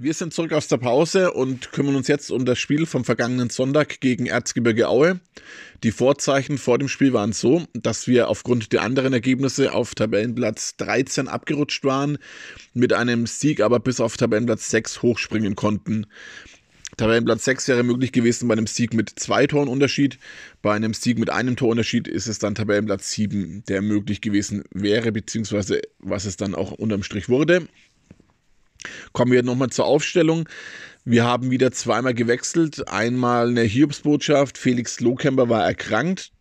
Wir 0.00 0.14
sind 0.14 0.32
zurück 0.32 0.52
aus 0.52 0.68
der 0.68 0.76
Pause 0.76 1.32
und 1.32 1.72
kümmern 1.72 1.96
uns 1.96 2.06
jetzt 2.06 2.30
um 2.30 2.44
das 2.44 2.60
Spiel 2.60 2.86
vom 2.86 3.04
vergangenen 3.04 3.50
Sonntag 3.50 3.98
gegen 3.98 4.26
Erzgebirge 4.26 4.88
Aue. 4.88 5.18
Die 5.82 5.90
Vorzeichen 5.90 6.56
vor 6.56 6.78
dem 6.78 6.86
Spiel 6.86 7.12
waren 7.12 7.32
so, 7.32 7.66
dass 7.72 8.06
wir 8.06 8.28
aufgrund 8.28 8.72
der 8.72 8.82
anderen 8.82 9.12
Ergebnisse 9.12 9.74
auf 9.74 9.96
Tabellenplatz 9.96 10.76
13 10.76 11.26
abgerutscht 11.26 11.82
waren, 11.82 12.18
mit 12.74 12.92
einem 12.92 13.26
Sieg 13.26 13.60
aber 13.60 13.80
bis 13.80 13.98
auf 13.98 14.16
Tabellenplatz 14.16 14.70
6 14.70 15.02
hochspringen 15.02 15.56
konnten. 15.56 16.06
Tabellenplatz 16.96 17.44
6 17.44 17.66
wäre 17.66 17.82
möglich 17.82 18.12
gewesen 18.12 18.46
bei 18.46 18.52
einem 18.54 18.68
Sieg 18.68 18.94
mit 18.94 19.10
zwei 19.18 19.48
Toren 19.48 19.68
Unterschied. 19.68 20.20
Bei 20.62 20.74
einem 20.74 20.94
Sieg 20.94 21.18
mit 21.18 21.30
einem 21.30 21.56
Torunterschied 21.56 22.06
ist 22.06 22.28
es 22.28 22.38
dann 22.38 22.54
Tabellenplatz 22.54 23.10
7, 23.10 23.64
der 23.68 23.82
möglich 23.82 24.20
gewesen 24.20 24.62
wäre, 24.72 25.10
beziehungsweise 25.10 25.80
was 25.98 26.24
es 26.24 26.36
dann 26.36 26.54
auch 26.54 26.70
unterm 26.70 27.02
Strich 27.02 27.28
wurde. 27.28 27.66
Kommen 29.12 29.32
wir 29.32 29.42
nochmal 29.42 29.70
zur 29.70 29.86
Aufstellung. 29.86 30.48
Wir 31.04 31.24
haben 31.24 31.50
wieder 31.50 31.72
zweimal 31.72 32.14
gewechselt. 32.14 32.88
Einmal 32.88 33.48
eine 33.48 33.62
Hiobsbotschaft. 33.62 34.58
Felix 34.58 35.00
Lohkemper 35.00 35.48
war 35.48 35.64
erkrankt. 35.64 36.32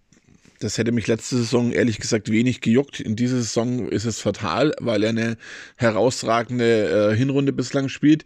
Das 0.59 0.77
hätte 0.77 0.91
mich 0.91 1.07
letzte 1.07 1.37
Saison 1.37 1.71
ehrlich 1.71 1.99
gesagt 1.99 2.31
wenig 2.31 2.61
gejuckt. 2.61 2.99
In 2.99 3.15
dieser 3.15 3.37
Saison 3.37 3.87
ist 3.87 4.05
es 4.05 4.19
fatal, 4.19 4.73
weil 4.79 5.03
er 5.03 5.09
eine 5.09 5.37
herausragende 5.77 7.11
äh, 7.11 7.15
Hinrunde 7.15 7.53
bislang 7.53 7.89
spielt. 7.89 8.23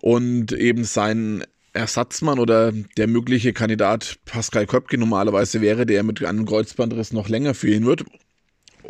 Und 0.00 0.52
eben 0.52 0.84
sein 0.84 1.44
Ersatzmann 1.72 2.38
oder 2.38 2.72
der 2.72 3.06
mögliche 3.06 3.52
Kandidat 3.52 4.18
Pascal 4.24 4.66
Köpke 4.66 4.98
normalerweise 4.98 5.60
wäre, 5.60 5.86
der 5.86 6.02
mit 6.02 6.22
einem 6.24 6.44
Kreuzbandriss 6.44 7.12
noch 7.12 7.28
länger 7.28 7.54
fehlen 7.54 7.86
wird. 7.86 8.04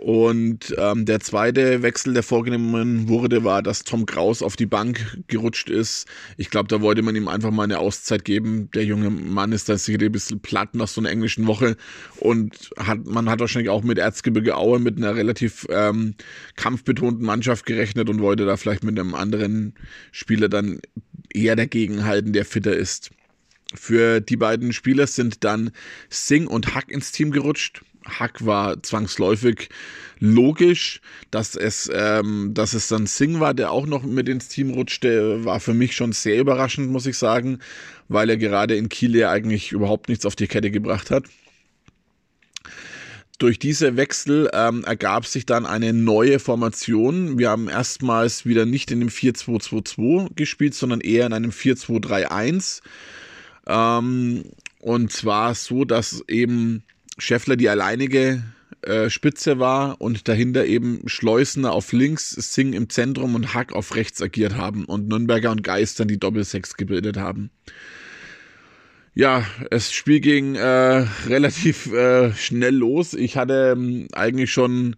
Und 0.02 0.74
ähm, 0.78 1.04
der 1.04 1.20
zweite 1.20 1.82
Wechsel, 1.82 2.12
der 2.12 2.24
vorgenommen 2.24 3.06
wurde, 3.08 3.44
war, 3.44 3.62
dass 3.62 3.84
Tom 3.84 4.04
Kraus 4.04 4.42
auf 4.42 4.56
die 4.56 4.66
Bank 4.66 5.22
gerutscht 5.28 5.70
ist. 5.70 6.08
Ich 6.36 6.50
glaube, 6.50 6.66
da 6.66 6.80
wollte 6.80 7.02
man 7.02 7.14
ihm 7.14 7.28
einfach 7.28 7.52
mal 7.52 7.62
eine 7.62 7.78
Auszeit 7.78 8.24
geben. 8.24 8.68
Der 8.74 8.84
junge 8.84 9.10
Mann 9.10 9.52
ist 9.52 9.68
da 9.68 9.78
sicher 9.78 10.00
ein 10.00 10.10
bisschen 10.10 10.40
platt 10.40 10.74
nach 10.74 10.88
so 10.88 11.00
einer 11.00 11.10
englischen 11.10 11.46
Woche. 11.46 11.76
Und 12.18 12.70
hat, 12.76 13.06
man 13.06 13.30
hat 13.30 13.38
wahrscheinlich 13.38 13.70
auch 13.70 13.84
mit 13.84 13.98
Erzgebirge 13.98 14.56
Aue 14.56 14.80
mit 14.80 14.96
einer 14.96 15.14
relativ 15.14 15.68
ähm, 15.70 16.16
kampfbetonten 16.56 17.24
Mannschaft 17.24 17.64
gerechnet 17.64 18.10
und 18.10 18.20
wollte 18.20 18.44
da 18.44 18.56
vielleicht 18.56 18.82
mit 18.82 18.98
einem 18.98 19.14
anderen 19.14 19.74
Spieler 20.10 20.48
dann 20.48 20.80
eher 21.32 21.54
dagegen 21.54 22.04
halten, 22.04 22.32
der 22.32 22.44
fitter 22.44 22.74
ist. 22.74 23.12
Für 23.72 24.20
die 24.20 24.36
beiden 24.36 24.72
Spieler 24.72 25.06
sind 25.06 25.44
dann 25.44 25.70
Singh 26.10 26.50
und 26.50 26.74
Hack 26.74 26.90
ins 26.90 27.12
Team 27.12 27.30
gerutscht 27.30 27.82
Hack 28.06 28.44
war 28.44 28.82
zwangsläufig 28.82 29.68
logisch, 30.18 31.00
dass 31.30 31.56
es, 31.56 31.90
ähm, 31.92 32.54
dass 32.54 32.74
es 32.74 32.88
dann 32.88 33.06
Singh 33.06 33.40
war, 33.40 33.54
der 33.54 33.72
auch 33.72 33.86
noch 33.86 34.02
mit 34.04 34.28
ins 34.28 34.48
Team 34.48 34.70
rutschte, 34.70 35.44
war 35.44 35.60
für 35.60 35.74
mich 35.74 35.96
schon 35.96 36.12
sehr 36.12 36.38
überraschend, 36.38 36.90
muss 36.90 37.06
ich 37.06 37.18
sagen, 37.18 37.58
weil 38.08 38.30
er 38.30 38.36
gerade 38.36 38.76
in 38.76 38.88
Kiel 38.88 39.16
ja 39.16 39.30
eigentlich 39.30 39.72
überhaupt 39.72 40.08
nichts 40.08 40.26
auf 40.26 40.36
die 40.36 40.46
Kette 40.46 40.70
gebracht 40.70 41.10
hat. 41.10 41.24
Durch 43.38 43.58
diese 43.58 43.96
Wechsel 43.96 44.48
ähm, 44.52 44.84
ergab 44.84 45.26
sich 45.26 45.46
dann 45.46 45.66
eine 45.66 45.92
neue 45.92 46.38
Formation. 46.38 47.38
Wir 47.38 47.50
haben 47.50 47.68
erstmals 47.68 48.46
wieder 48.46 48.66
nicht 48.66 48.92
in 48.92 49.00
dem 49.00 49.08
4-2-2-2 49.08 50.34
gespielt, 50.36 50.74
sondern 50.74 51.00
eher 51.00 51.26
in 51.26 51.32
einem 51.32 51.50
4-2-3-1. 51.50 52.82
Ähm, 53.66 54.44
und 54.78 55.10
zwar 55.10 55.56
so, 55.56 55.84
dass 55.84 56.22
eben 56.28 56.84
Scheffler 57.18 57.56
die 57.56 57.68
alleinige 57.68 58.42
äh, 58.82 59.10
Spitze 59.10 59.58
war 59.58 60.00
und 60.00 60.28
dahinter 60.28 60.64
eben 60.66 61.02
Schleusener 61.06 61.72
auf 61.72 61.92
links, 61.92 62.30
Sing 62.30 62.72
im 62.72 62.88
Zentrum 62.88 63.34
und 63.34 63.54
Hack 63.54 63.72
auf 63.72 63.94
rechts 63.94 64.20
agiert 64.20 64.56
haben 64.56 64.84
und 64.84 65.08
Nürnberger 65.08 65.50
und 65.50 65.62
Geist 65.62 66.00
dann 66.00 66.08
die 66.08 66.18
Doppelsechs 66.18 66.76
gebildet 66.76 67.16
haben. 67.16 67.50
Ja, 69.14 69.44
das 69.70 69.92
Spiel 69.92 70.20
ging 70.20 70.54
äh, 70.54 71.06
relativ 71.26 71.92
äh, 71.92 72.32
schnell 72.34 72.74
los. 72.74 73.14
Ich 73.14 73.36
hatte 73.36 73.74
ähm, 73.76 74.08
eigentlich 74.12 74.50
schon 74.50 74.96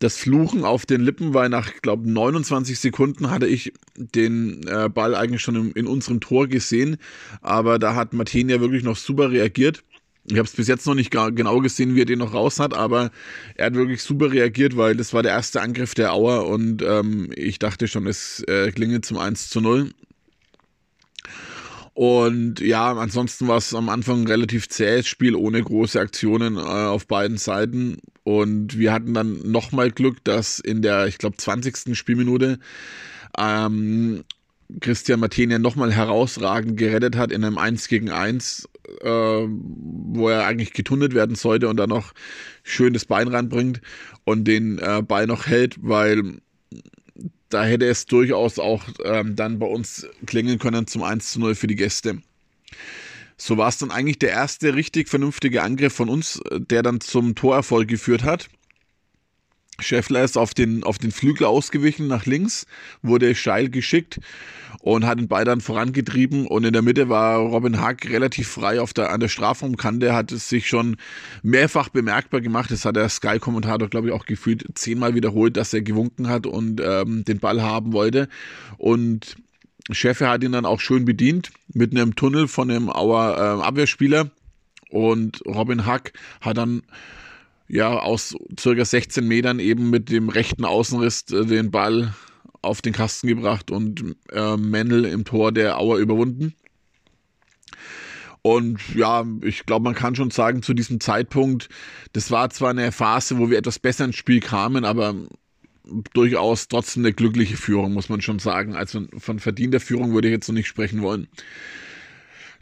das 0.00 0.16
Fluchen 0.16 0.64
auf 0.64 0.86
den 0.86 1.00
Lippen, 1.00 1.34
weil 1.34 1.48
nach, 1.48 1.72
glaube 1.82 2.08
29 2.08 2.78
Sekunden 2.78 3.30
hatte 3.30 3.46
ich 3.46 3.72
den 3.96 4.64
äh, 4.68 4.88
Ball 4.88 5.14
eigentlich 5.14 5.42
schon 5.42 5.56
in, 5.56 5.72
in 5.72 5.86
unserem 5.86 6.20
Tor 6.20 6.46
gesehen. 6.46 6.98
Aber 7.40 7.78
da 7.78 7.94
hat 7.94 8.12
Martin 8.12 8.48
ja 8.48 8.60
wirklich 8.60 8.84
noch 8.84 8.96
super 8.96 9.32
reagiert. 9.32 9.82
Ich 10.30 10.36
habe 10.36 10.46
es 10.46 10.52
bis 10.52 10.68
jetzt 10.68 10.86
noch 10.86 10.94
nicht 10.94 11.10
genau 11.10 11.60
gesehen, 11.60 11.94
wie 11.94 12.02
er 12.02 12.06
den 12.06 12.18
noch 12.18 12.34
raus 12.34 12.60
hat, 12.60 12.74
aber 12.74 13.10
er 13.54 13.66
hat 13.66 13.74
wirklich 13.74 14.02
super 14.02 14.30
reagiert, 14.30 14.76
weil 14.76 14.94
das 14.94 15.14
war 15.14 15.22
der 15.22 15.32
erste 15.32 15.62
Angriff 15.62 15.94
der 15.94 16.12
Auer 16.12 16.46
und 16.46 16.82
ähm, 16.82 17.30
ich 17.34 17.58
dachte 17.58 17.88
schon, 17.88 18.06
es 18.06 18.42
äh, 18.46 18.70
klingelt 18.70 19.06
zum 19.06 19.16
1 19.16 19.48
zu 19.48 19.60
0. 19.60 19.90
Und 21.94 22.60
ja, 22.60 22.92
ansonsten 22.92 23.48
war 23.48 23.56
es 23.56 23.74
am 23.74 23.88
Anfang 23.88 24.20
ein 24.20 24.26
relativ 24.28 24.68
zähes 24.68 25.08
Spiel 25.08 25.34
ohne 25.34 25.60
große 25.60 25.98
Aktionen 25.98 26.56
äh, 26.56 26.60
auf 26.60 27.08
beiden 27.08 27.38
Seiten. 27.38 27.96
Und 28.22 28.78
wir 28.78 28.92
hatten 28.92 29.14
dann 29.14 29.40
nochmal 29.50 29.90
Glück, 29.90 30.22
dass 30.22 30.60
in 30.60 30.80
der, 30.80 31.08
ich 31.08 31.18
glaube, 31.18 31.38
20. 31.38 31.96
Spielminute 31.98 32.60
ähm, 33.36 34.22
Christian 34.80 35.20
Martinia 35.20 35.58
nochmal 35.58 35.92
herausragend 35.92 36.76
gerettet 36.76 37.16
hat 37.16 37.32
in 37.32 37.42
einem 37.42 37.58
1 37.58 37.88
gegen 37.88 38.10
1, 38.10 38.68
äh, 39.00 39.08
wo 39.08 40.28
er 40.28 40.46
eigentlich 40.46 40.72
getunnelt 40.72 41.14
werden 41.14 41.36
sollte 41.36 41.68
und 41.68 41.78
dann 41.78 41.88
noch 41.88 42.12
schön 42.62 42.92
das 42.92 43.06
Bein 43.06 43.28
ranbringt 43.28 43.80
und 44.24 44.44
den 44.44 44.78
äh, 44.78 45.02
Ball 45.02 45.26
noch 45.26 45.46
hält, 45.46 45.76
weil 45.80 46.40
da 47.48 47.64
hätte 47.64 47.86
es 47.86 48.04
durchaus 48.04 48.58
auch 48.58 48.84
ähm, 49.04 49.36
dann 49.36 49.58
bei 49.58 49.66
uns 49.66 50.06
klingen 50.26 50.58
können 50.58 50.86
zum 50.86 51.02
1 51.02 51.32
zu 51.32 51.40
0 51.40 51.54
für 51.54 51.66
die 51.66 51.76
Gäste. 51.76 52.18
So 53.38 53.56
war 53.56 53.68
es 53.68 53.78
dann 53.78 53.90
eigentlich 53.90 54.18
der 54.18 54.30
erste 54.30 54.74
richtig 54.74 55.08
vernünftige 55.08 55.62
Angriff 55.62 55.94
von 55.94 56.08
uns, 56.08 56.40
der 56.50 56.82
dann 56.82 57.00
zum 57.00 57.34
Torerfolg 57.34 57.88
geführt 57.88 58.24
hat. 58.24 58.48
Scheffler 59.80 60.24
ist 60.24 60.36
auf 60.36 60.54
den, 60.54 60.82
auf 60.82 60.98
den 60.98 61.12
Flügel 61.12 61.46
ausgewichen 61.46 62.08
nach 62.08 62.26
links, 62.26 62.66
wurde 63.02 63.34
Scheil 63.34 63.70
geschickt 63.70 64.18
und 64.80 65.06
hat 65.06 65.18
den 65.18 65.28
Ball 65.28 65.44
dann 65.44 65.60
vorangetrieben 65.60 66.46
und 66.46 66.64
in 66.64 66.72
der 66.72 66.82
Mitte 66.82 67.08
war 67.08 67.38
Robin 67.38 67.80
Hack 67.80 68.08
relativ 68.08 68.48
frei 68.48 68.80
auf 68.80 68.92
der, 68.92 69.10
an 69.10 69.20
der 69.20 69.28
Strafraumkante, 69.28 70.14
hat 70.14 70.32
es 70.32 70.48
sich 70.48 70.68
schon 70.68 70.96
mehrfach 71.42 71.88
bemerkbar 71.88 72.40
gemacht. 72.40 72.70
Das 72.70 72.84
hat 72.84 72.96
der 72.96 73.08
Sky-Kommentator, 73.08 73.88
glaube 73.88 74.08
ich, 74.08 74.14
auch 74.14 74.26
gefühlt 74.26 74.64
zehnmal 74.74 75.14
wiederholt, 75.14 75.56
dass 75.56 75.74
er 75.74 75.82
gewunken 75.82 76.28
hat 76.28 76.46
und 76.46 76.80
ähm, 76.80 77.24
den 77.24 77.38
Ball 77.38 77.62
haben 77.62 77.92
wollte. 77.92 78.28
Und 78.76 79.36
Schäfer 79.90 80.28
hat 80.28 80.44
ihn 80.44 80.52
dann 80.52 80.66
auch 80.66 80.80
schön 80.80 81.04
bedient 81.04 81.50
mit 81.72 81.92
einem 81.92 82.14
Tunnel 82.14 82.48
von 82.48 82.70
einem 82.70 82.90
Auer 82.90 83.36
äh, 83.36 83.62
Abwehrspieler 83.62 84.30
und 84.90 85.44
Robin 85.46 85.86
Hack 85.86 86.12
hat 86.40 86.56
dann 86.56 86.82
ja 87.68 87.98
aus 87.98 88.34
circa 88.58 88.84
16 88.84 89.26
Metern 89.26 89.58
eben 89.58 89.90
mit 89.90 90.10
dem 90.10 90.28
rechten 90.28 90.64
Außenriss 90.64 91.24
äh, 91.30 91.44
den 91.44 91.70
Ball 91.70 92.14
auf 92.62 92.82
den 92.82 92.92
Kasten 92.92 93.28
gebracht 93.28 93.70
und 93.70 94.16
äh, 94.32 94.56
Mendel 94.56 95.04
im 95.04 95.24
Tor 95.24 95.52
der 95.52 95.78
Auer 95.78 95.98
überwunden. 95.98 96.54
Und 98.42 98.94
ja, 98.94 99.26
ich 99.42 99.66
glaube, 99.66 99.84
man 99.84 99.94
kann 99.94 100.14
schon 100.14 100.30
sagen, 100.30 100.62
zu 100.62 100.72
diesem 100.72 101.00
Zeitpunkt, 101.00 101.68
das 102.12 102.30
war 102.30 102.50
zwar 102.50 102.70
eine 102.70 102.92
Phase, 102.92 103.38
wo 103.38 103.50
wir 103.50 103.58
etwas 103.58 103.78
besser 103.78 104.04
ins 104.04 104.16
Spiel 104.16 104.40
kamen, 104.40 104.84
aber 104.84 105.14
durchaus 106.12 106.68
trotzdem 106.68 107.04
eine 107.04 107.12
glückliche 107.12 107.56
Führung, 107.56 107.92
muss 107.92 108.08
man 108.08 108.20
schon 108.20 108.38
sagen. 108.38 108.74
Also 108.74 109.06
von 109.18 109.38
verdienter 109.38 109.80
Führung 109.80 110.12
würde 110.12 110.28
ich 110.28 110.32
jetzt 110.32 110.48
noch 110.48 110.54
nicht 110.54 110.68
sprechen 110.68 111.02
wollen. 111.02 111.28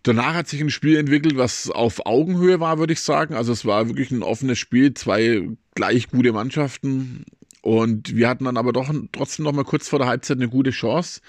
Danach 0.07 0.35
hat 0.35 0.47
sich 0.47 0.61
ein 0.61 0.71
Spiel 0.71 0.97
entwickelt, 0.99 1.37
was 1.37 1.69
auf 1.69 2.07
Augenhöhe 2.07 2.61
war, 2.61 2.79
würde 2.79 2.93
ich 2.93 3.01
sagen. 3.01 3.35
Also 3.35 3.53
es 3.53 3.65
war 3.65 3.89
wirklich 3.89 4.13
ein 4.13 4.23
offenes 4.23 4.57
Spiel, 4.57 4.95
zwei 4.95 5.49
gleich 5.75 6.09
gute 6.11 6.33
Mannschaften. 6.33 7.25
Und 7.61 8.15
wir 8.15 8.29
hatten 8.29 8.45
dann 8.45 8.57
aber 8.57 8.73
doch 8.73 8.89
trotzdem 9.11 9.45
noch 9.45 9.53
mal 9.53 9.65
kurz 9.65 9.89
vor 9.89 9.99
der 9.99 10.07
Halbzeit 10.07 10.37
eine 10.37 10.49
gute 10.49 10.71
Chance, 10.71 11.23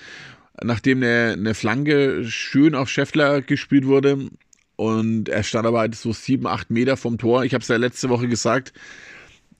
nachdem 0.61 0.99
eine, 0.99 1.33
eine 1.33 1.55
Flanke 1.55 2.23
schön 2.25 2.75
auf 2.75 2.87
Scheffler 2.87 3.41
gespielt 3.41 3.87
wurde. 3.87 4.29
Und 4.75 5.27
er 5.27 5.41
stand 5.41 5.65
aber 5.65 5.79
halt 5.79 5.95
so 5.95 6.13
sieben, 6.13 6.45
acht 6.45 6.69
Meter 6.69 6.97
vom 6.97 7.17
Tor. 7.17 7.45
Ich 7.45 7.55
habe 7.55 7.63
es 7.63 7.67
ja 7.69 7.77
letzte 7.77 8.09
Woche 8.09 8.27
gesagt, 8.27 8.73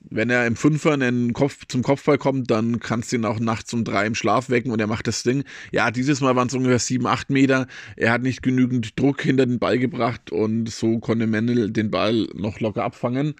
wenn 0.00 0.30
er 0.30 0.46
im 0.46 0.56
Fünfer 0.56 0.92
einen 0.92 1.32
Kopf, 1.32 1.66
zum 1.68 1.82
Kopfball 1.82 2.18
kommt, 2.18 2.50
dann 2.50 2.80
kannst 2.80 3.12
du 3.12 3.16
ihn 3.16 3.24
auch 3.24 3.40
nachts 3.40 3.72
um 3.74 3.84
drei 3.84 4.06
im 4.06 4.14
Schlaf 4.14 4.48
wecken 4.48 4.70
und 4.70 4.80
er 4.80 4.86
macht 4.86 5.06
das 5.06 5.22
Ding. 5.22 5.44
Ja, 5.72 5.90
dieses 5.90 6.20
Mal 6.20 6.36
waren 6.36 6.48
es 6.48 6.54
ungefähr 6.54 6.78
sieben, 6.78 7.06
acht 7.06 7.30
Meter. 7.30 7.66
Er 7.96 8.12
hat 8.12 8.22
nicht 8.22 8.42
genügend 8.42 8.98
Druck 8.98 9.22
hinter 9.22 9.46
den 9.46 9.58
Ball 9.58 9.78
gebracht 9.78 10.30
und 10.30 10.70
so 10.70 10.98
konnte 10.98 11.26
Mendel 11.26 11.70
den 11.70 11.90
Ball 11.90 12.28
noch 12.34 12.60
locker 12.60 12.84
abfangen. 12.84 13.34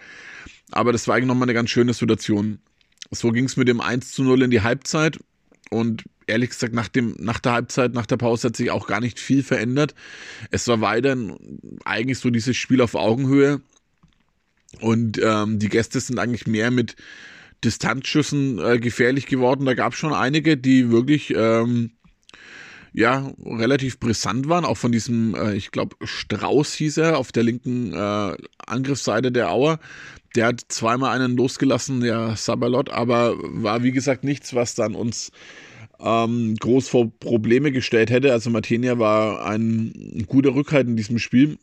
Aber 0.71 0.93
das 0.93 1.09
war 1.09 1.17
eigentlich 1.17 1.29
nochmal 1.29 1.47
eine 1.47 1.55
ganz 1.55 1.71
schöne 1.71 1.95
Situation. 1.95 2.59
So 3.11 3.31
ging 3.31 3.45
es 3.45 3.57
mit 3.57 3.69
dem 3.69 3.81
1 3.81 4.12
zu 4.12 4.23
0 4.23 4.43
in 4.43 4.50
die 4.50 4.61
Halbzeit. 4.61 5.19
Und 5.71 6.05
ehrlich 6.27 6.50
gesagt, 6.50 6.75
nach, 6.75 6.88
dem, 6.88 7.15
nach 7.19 7.41
der 7.41 7.53
Halbzeit, 7.53 7.95
nach 7.95 8.07
der 8.07 8.17
Pause 8.17 8.49
hat 8.49 8.57
sich 8.57 8.71
auch 8.71 8.87
gar 8.87 9.00
nicht 9.00 9.19
viel 9.19 9.43
verändert. 9.43 9.95
Es 10.50 10.67
war 10.69 10.81
weiter 10.81 11.17
eigentlich 11.85 12.19
so 12.19 12.31
dieses 12.31 12.57
Spiel 12.57 12.81
auf 12.81 12.95
Augenhöhe. 12.95 13.61
Und 14.81 15.21
ähm, 15.23 15.59
die 15.59 15.69
Gäste 15.69 16.01
sind 16.01 16.19
eigentlich 16.19 16.47
mehr 16.47 16.71
mit 16.71 16.97
Distanzschüssen 17.65 18.59
äh, 18.59 18.79
gefährlich 18.79 19.27
geworden. 19.27 19.65
Da 19.65 19.75
gab 19.75 19.93
es 19.93 19.99
schon 19.99 20.13
einige, 20.13 20.57
die 20.57 20.91
wirklich 20.91 21.33
ähm, 21.35 21.93
ja 22.93 23.33
relativ 23.45 23.99
brisant 23.99 24.49
waren, 24.49 24.65
auch 24.65 24.77
von 24.77 24.93
diesem, 24.93 25.35
äh, 25.35 25.55
ich 25.55 25.71
glaube, 25.71 25.97
Strauß 26.03 26.75
hieß 26.75 26.99
er, 26.99 27.19
auf 27.19 27.33
der 27.33 27.43
linken 27.43 27.93
äh, 27.93 28.37
Angriffsseite 28.67 29.33
der 29.33 29.51
Auer. 29.51 29.81
Der 30.37 30.47
hat 30.47 30.63
zweimal 30.69 31.19
einen 31.19 31.37
losgelassen, 31.37 32.01
der 32.01 32.37
Sabalot, 32.37 32.91
aber 32.91 33.35
war 33.39 33.83
wie 33.83 33.93
gesagt 33.93 34.25
nichts, 34.25 34.55
was 34.55 34.75
dann 34.75 34.95
uns 34.95 35.33
ähm, 36.01 36.55
groß 36.57 36.89
vor 36.89 37.11
Probleme 37.19 37.73
gestellt 37.73 38.11
hätte. 38.11 38.33
Also 38.33 38.51
Martinia 38.51 38.99
war 38.99 39.45
ein, 39.45 39.93
ein 40.17 40.27
guter 40.27 40.55
Rückhalt 40.55 40.87
in 40.87 40.97
diesem 40.97 41.19
Spiel. 41.19 41.59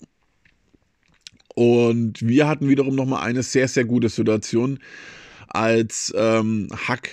Und 1.56 2.22
wir 2.22 2.48
hatten 2.48 2.70
wiederum 2.70 2.96
nochmal 2.96 3.24
eine 3.24 3.42
sehr, 3.42 3.68
sehr 3.68 3.86
gute 3.86 4.10
Situation, 4.10 4.80
als 5.48 6.14
ähm, 6.16 6.68
Hack 6.88 7.10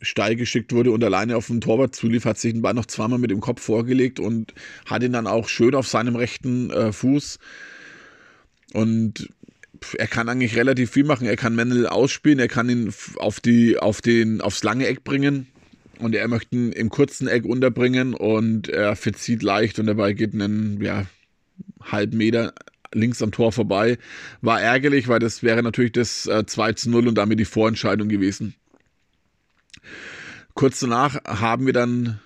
steil 0.00 0.34
geschickt 0.34 0.72
wurde 0.72 0.90
und 0.90 1.02
alleine 1.04 1.36
auf 1.36 1.46
den 1.46 1.60
Torwart 1.60 1.94
zulief, 1.94 2.24
hat 2.24 2.38
sich 2.38 2.52
den 2.52 2.62
Ball 2.62 2.74
noch 2.74 2.86
zweimal 2.86 3.20
mit 3.20 3.30
dem 3.30 3.40
Kopf 3.40 3.62
vorgelegt 3.62 4.18
und 4.18 4.52
hat 4.84 5.04
ihn 5.04 5.12
dann 5.12 5.28
auch 5.28 5.48
schön 5.48 5.76
auf 5.76 5.86
seinem 5.86 6.16
rechten 6.16 6.70
äh, 6.70 6.92
Fuß. 6.92 7.38
Und 8.74 9.28
er 9.96 10.08
kann 10.08 10.28
eigentlich 10.28 10.56
relativ 10.56 10.90
viel 10.90 11.04
machen. 11.04 11.28
Er 11.28 11.36
kann 11.36 11.54
Mendel 11.54 11.86
ausspielen, 11.86 12.40
er 12.40 12.48
kann 12.48 12.68
ihn 12.68 12.92
auf 13.16 13.38
die, 13.38 13.78
auf 13.78 14.00
den, 14.00 14.40
aufs 14.40 14.64
lange 14.64 14.86
Eck 14.86 15.04
bringen 15.04 15.46
und 16.00 16.16
er 16.16 16.26
möchte 16.26 16.56
ihn 16.56 16.72
im 16.72 16.90
kurzen 16.90 17.28
Eck 17.28 17.44
unterbringen 17.44 18.14
und 18.14 18.68
er 18.68 18.96
verzieht 18.96 19.42
leicht 19.42 19.78
und 19.78 19.86
dabei 19.86 20.14
geht 20.14 20.34
einen 20.34 20.82
ja, 20.82 21.06
halben 21.80 22.16
Meter 22.16 22.54
links 22.92 23.22
am 23.22 23.32
Tor 23.32 23.52
vorbei. 23.52 23.98
War 24.40 24.60
ärgerlich, 24.60 25.08
weil 25.08 25.18
das 25.18 25.42
wäre 25.42 25.62
natürlich 25.62 25.92
das 25.92 26.26
äh, 26.26 26.44
2 26.46 26.72
zu 26.74 26.90
0 26.90 27.08
und 27.08 27.16
damit 27.16 27.38
die 27.38 27.44
Vorentscheidung 27.44 28.08
gewesen. 28.08 28.54
Kurz 30.54 30.80
danach 30.80 31.16
haben 31.24 31.66
wir 31.66 31.72
dann, 31.72 32.20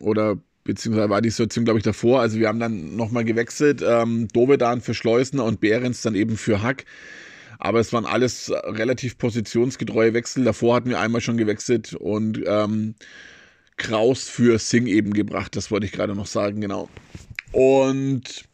oder 0.00 0.38
beziehungsweise 0.64 1.10
war 1.10 1.22
die 1.22 1.30
Situation, 1.30 1.64
glaube 1.64 1.78
ich, 1.78 1.84
davor. 1.84 2.20
Also 2.20 2.38
wir 2.38 2.48
haben 2.48 2.60
dann 2.60 2.96
nochmal 2.96 3.24
gewechselt, 3.24 3.82
ähm, 3.84 4.28
Dovedan 4.28 4.80
für 4.80 4.94
Schleusner 4.94 5.44
und 5.44 5.60
Behrens 5.60 6.02
dann 6.02 6.14
eben 6.14 6.36
für 6.36 6.62
Hack. 6.62 6.84
Aber 7.58 7.80
es 7.80 7.92
waren 7.92 8.06
alles 8.06 8.52
relativ 8.52 9.18
positionsgetreue 9.18 10.14
Wechsel. 10.14 10.44
Davor 10.44 10.76
hatten 10.76 10.90
wir 10.90 11.00
einmal 11.00 11.20
schon 11.20 11.36
gewechselt 11.36 11.94
und 11.94 12.40
ähm, 12.46 12.94
Kraus 13.76 14.28
für 14.28 14.58
Sing 14.58 14.86
eben 14.86 15.12
gebracht. 15.12 15.56
Das 15.56 15.70
wollte 15.70 15.86
ich 15.86 15.92
gerade 15.92 16.14
noch 16.14 16.26
sagen, 16.26 16.60
genau. 16.60 16.88
Und 17.52 18.47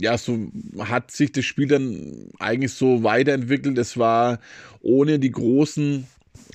ja, 0.00 0.16
so 0.16 0.50
hat 0.78 1.10
sich 1.10 1.32
das 1.32 1.44
Spiel 1.44 1.68
dann 1.68 2.30
eigentlich 2.38 2.72
so 2.72 3.02
weiterentwickelt. 3.02 3.78
Es 3.78 3.96
war 3.96 4.38
ohne 4.80 5.18
die 5.18 5.30
großen 5.30 6.06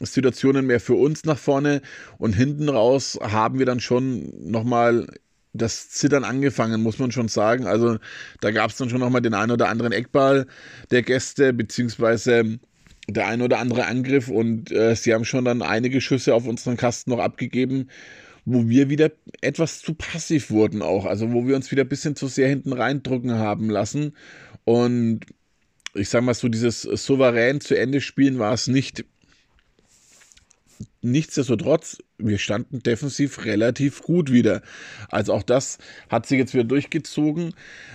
Situationen 0.02 0.66
mehr 0.66 0.80
für 0.80 0.96
uns 0.96 1.26
nach 1.26 1.38
vorne 1.38 1.82
und 2.18 2.34
hinten 2.34 2.70
raus 2.70 3.20
haben 3.22 3.60
wir 3.60 3.66
dann 3.66 3.80
schon 3.80 4.32
nochmal 4.50 5.08
das 5.54 5.90
Zittern 5.90 6.24
angefangen, 6.24 6.82
muss 6.82 6.98
man 7.00 7.12
schon 7.12 7.28
sagen. 7.28 7.68
Also 7.68 7.98
da 8.42 8.52
gab 8.52 8.72
es 8.72 8.78
dann 8.78 8.90
schon 8.90 9.00
nochmal 9.00 9.22
den 9.22 9.36
einen 9.36 9.52
oder 9.52 9.70
anderen 9.70 9.92
Eckball 9.92 10.48
der 10.90 11.04
Gäste, 11.04 11.54
beziehungsweise 11.54 12.60
der 13.08 13.28
ein 13.28 13.42
oder 13.42 13.60
andere 13.60 13.86
Angriff 13.86 14.30
und 14.30 14.72
äh, 14.72 14.96
sie 14.96 15.14
haben 15.14 15.26
schon 15.26 15.46
dann 15.46 15.62
einige 15.62 16.02
Schüsse 16.02 16.34
auf 16.34 16.48
unseren 16.48 16.78
Kasten 16.78 17.12
noch 17.12 17.20
abgegeben, 17.20 17.90
wo 18.46 18.68
wir 18.68 18.90
wieder 18.90 19.12
etwas 19.42 19.80
zu 19.80 19.94
passiv 19.94 20.50
wurden 20.52 20.82
auch, 20.82 21.06
also 21.06 21.32
wo 21.32 21.48
wir 21.48 21.56
uns 21.56 21.72
wieder 21.72 21.84
ein 21.84 21.90
bisschen 21.90 22.16
zu 22.16 22.28
sehr 22.28 22.50
hinten 22.50 22.74
reindrücken 22.74 23.34
haben 23.34 23.70
lassen 23.70 24.16
und 24.66 25.22
ich 25.96 26.10
sag 26.10 26.24
mal 26.24 26.34
so, 26.34 26.50
dieses 26.50 26.82
souverän 26.82 27.62
zu 27.62 27.78
Ende 27.78 28.02
spielen 28.02 28.40
war 28.40 28.54
es 28.54 28.68
nicht. 28.68 29.06
Nichtsdestotrotz, 31.02 31.98
wir 32.18 32.38
standen 32.38 32.80
defensiv 32.80 33.46
relativ 33.46 34.02
gut 34.02 34.32
wieder. 34.32 34.62
Also 35.10 35.34
auch 35.34 35.44
das 35.44 35.78
hat 36.10 36.25
sich 36.25 36.38
jetzt 36.38 36.54
wieder 36.54 36.63
durchgezogen. 36.63 37.54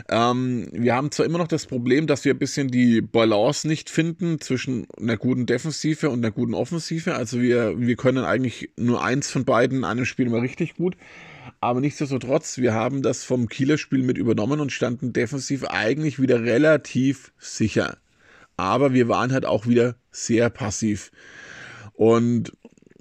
Ähm, 0.09 0.69
wir 0.73 0.95
haben 0.95 1.11
zwar 1.11 1.27
immer 1.27 1.39
noch 1.39 1.49
das 1.49 1.67
Problem, 1.67 2.07
dass 2.07 2.25
wir 2.25 2.35
ein 2.35 2.39
bisschen 2.39 2.69
die 2.69 3.01
Balance 3.01 3.67
nicht 3.67 3.89
finden 3.89 4.41
zwischen 4.41 4.87
einer 5.01 5.17
guten 5.17 5.47
Defensive 5.47 6.11
und 6.11 6.25
einer 6.25 6.33
guten 6.33 6.55
Offensive. 6.55 7.15
Also 7.15 7.41
wir, 7.41 7.81
wir 7.81 7.97
können 7.97 8.25
eigentlich 8.25 8.71
nur 8.77 9.03
eins 9.03 9.31
von 9.31 9.45
beiden 9.45 9.79
in 9.79 9.85
einem 9.85 10.05
Spiel 10.05 10.27
immer 10.27 10.43
richtig 10.43 10.75
gut. 10.75 10.97
Aber 11.61 11.81
nichtsdestotrotz, 11.81 12.59
wir 12.59 12.75
haben 12.75 13.03
das 13.03 13.25
vom 13.25 13.49
Kieler 13.49 13.79
Spiel 13.79 14.03
mit 14.03 14.19
übernommen 14.19 14.61
und 14.61 14.71
standen 14.71 15.13
defensiv 15.13 15.65
eigentlich 15.65 16.21
wieder 16.21 16.43
relativ 16.43 17.33
sicher. 17.39 17.97
Aber 18.57 18.93
wir 18.93 19.09
waren 19.09 19.33
halt 19.33 19.47
auch 19.47 19.67
wieder 19.67 19.97
sehr 20.11 20.51
passiv. 20.51 21.11
Und 21.95 22.53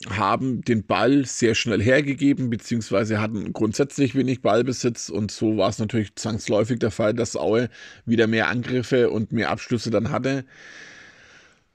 haben 0.10 0.62
den 0.62 0.86
Ball 0.86 1.26
sehr 1.26 1.56
schnell 1.56 1.82
hergegeben, 1.82 2.50
beziehungsweise 2.50 3.20
hatten 3.20 3.52
grundsätzlich 3.54 4.14
wenig 4.14 4.42
Ballbesitz. 4.42 5.10
Und 5.10 5.32
so 5.32 5.58
war 5.58 5.70
es 5.70 5.80
natürlich 5.80 6.16
zwangsläufig 6.16 6.80
der 6.80 6.92
Fall, 6.92 7.14
dass 7.14 7.36
Aue 7.36 7.70
wieder 8.06 8.28
mehr 8.28 8.48
Angriffe 8.48 9.10
und 9.10 9.32
mehr 9.32 9.50
Abschlüsse 9.50 9.90
dann 9.90 10.12
hatte. 10.12 10.46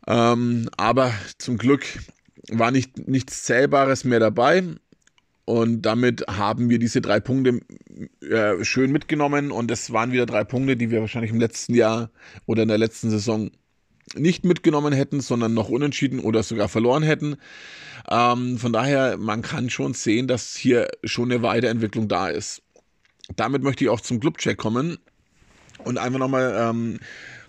Ähm, 0.06 0.68
aber 0.76 1.12
zum 1.38 1.58
Glück 1.58 1.84
war 2.48 2.70
nicht, 2.70 3.08
nichts 3.08 3.42
Zählbares 3.42 4.04
mehr 4.04 4.20
dabei. 4.20 4.62
Und 5.44 5.82
damit 5.82 6.24
haben 6.28 6.70
wir 6.70 6.78
diese 6.78 7.00
drei 7.00 7.18
Punkte 7.18 7.60
äh, 8.20 8.64
schön 8.64 8.92
mitgenommen. 8.92 9.50
Und 9.50 9.70
es 9.72 9.92
waren 9.92 10.12
wieder 10.12 10.26
drei 10.26 10.44
Punkte, 10.44 10.76
die 10.76 10.90
wir 10.90 11.00
wahrscheinlich 11.00 11.32
im 11.32 11.40
letzten 11.40 11.74
Jahr 11.74 12.10
oder 12.46 12.62
in 12.62 12.68
der 12.68 12.78
letzten 12.78 13.10
Saison 13.10 13.50
nicht 14.16 14.44
mitgenommen 14.44 14.92
hätten, 14.92 15.20
sondern 15.20 15.54
noch 15.54 15.68
unentschieden 15.68 16.20
oder 16.20 16.42
sogar 16.42 16.68
verloren 16.68 17.02
hätten. 17.02 17.36
Ähm, 18.10 18.58
von 18.58 18.72
daher, 18.72 19.16
man 19.16 19.42
kann 19.42 19.70
schon 19.70 19.94
sehen, 19.94 20.26
dass 20.26 20.56
hier 20.56 20.88
schon 21.04 21.30
eine 21.30 21.42
Weiterentwicklung 21.42 22.08
da 22.08 22.28
ist. 22.28 22.62
Damit 23.36 23.62
möchte 23.62 23.84
ich 23.84 23.90
auch 23.90 24.00
zum 24.00 24.20
Clubcheck 24.20 24.58
kommen 24.58 24.98
und 25.84 25.98
einfach 25.98 26.18
nochmal 26.18 26.54
ähm, 26.58 26.98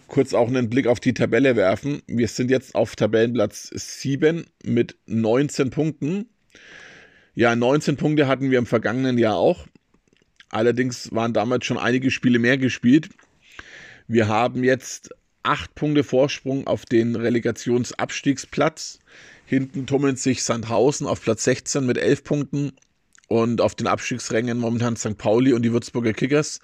kurz 0.07 0.33
auch 0.33 0.47
einen 0.47 0.69
Blick 0.69 0.87
auf 0.87 0.99
die 0.99 1.13
Tabelle 1.13 1.55
werfen. 1.55 2.01
Wir 2.07 2.27
sind 2.27 2.51
jetzt 2.51 2.75
auf 2.75 2.95
Tabellenplatz 2.95 3.71
7 3.73 4.45
mit 4.63 4.95
19 5.07 5.71
Punkten. 5.71 6.29
Ja, 7.35 7.55
19 7.55 7.97
Punkte 7.97 8.27
hatten 8.27 8.51
wir 8.51 8.59
im 8.59 8.67
vergangenen 8.67 9.17
Jahr 9.17 9.35
auch. 9.35 9.65
Allerdings 10.49 11.11
waren 11.11 11.33
damals 11.33 11.65
schon 11.65 11.79
einige 11.79 12.11
Spiele 12.11 12.37
mehr 12.37 12.59
gespielt. 12.59 13.09
Wir 14.07 14.27
haben 14.27 14.63
jetzt 14.63 15.09
8 15.43 15.75
Punkte 15.75 16.03
Vorsprung 16.03 16.67
auf 16.67 16.85
den 16.85 17.15
Relegationsabstiegsplatz. 17.15 18.99
Hinten 19.45 19.85
tummeln 19.85 20.15
sich 20.15 20.43
Sandhausen 20.43 21.05
auf 21.05 21.21
Platz 21.21 21.43
16 21.43 21.85
mit 21.85 21.97
11 21.97 22.23
Punkten 22.23 22.71
und 23.27 23.61
auf 23.61 23.75
den 23.75 23.87
Abstiegsrängen 23.87 24.57
momentan 24.57 24.95
St. 24.95 25.17
Pauli 25.17 25.53
und 25.53 25.63
die 25.63 25.73
Würzburger 25.73 26.13
Kickers. 26.13 26.59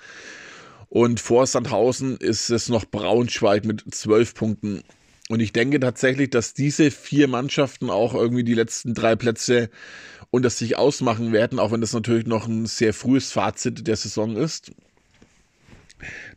Und 0.87 1.19
vor 1.19 1.45
Sandhausen 1.45 2.17
ist 2.17 2.49
es 2.49 2.69
noch 2.69 2.85
Braunschweig 2.85 3.65
mit 3.65 3.83
12 3.93 4.33
Punkten. 4.33 4.83
Und 5.29 5.41
ich 5.41 5.53
denke 5.53 5.79
tatsächlich, 5.79 6.31
dass 6.31 6.55
diese 6.55 6.89
vier 6.89 7.27
Mannschaften 7.27 7.91
auch 7.91 8.15
irgendwie 8.15 8.43
die 8.43 8.55
letzten 8.55 8.95
drei 8.95 9.15
Plätze 9.15 9.69
unter 10.31 10.49
sich 10.49 10.77
ausmachen 10.77 11.31
werden, 11.31 11.59
auch 11.59 11.71
wenn 11.71 11.81
das 11.81 11.93
natürlich 11.93 12.25
noch 12.25 12.47
ein 12.47 12.65
sehr 12.65 12.93
frühes 12.93 13.31
Fazit 13.31 13.87
der 13.87 13.95
Saison 13.95 14.35
ist. 14.35 14.71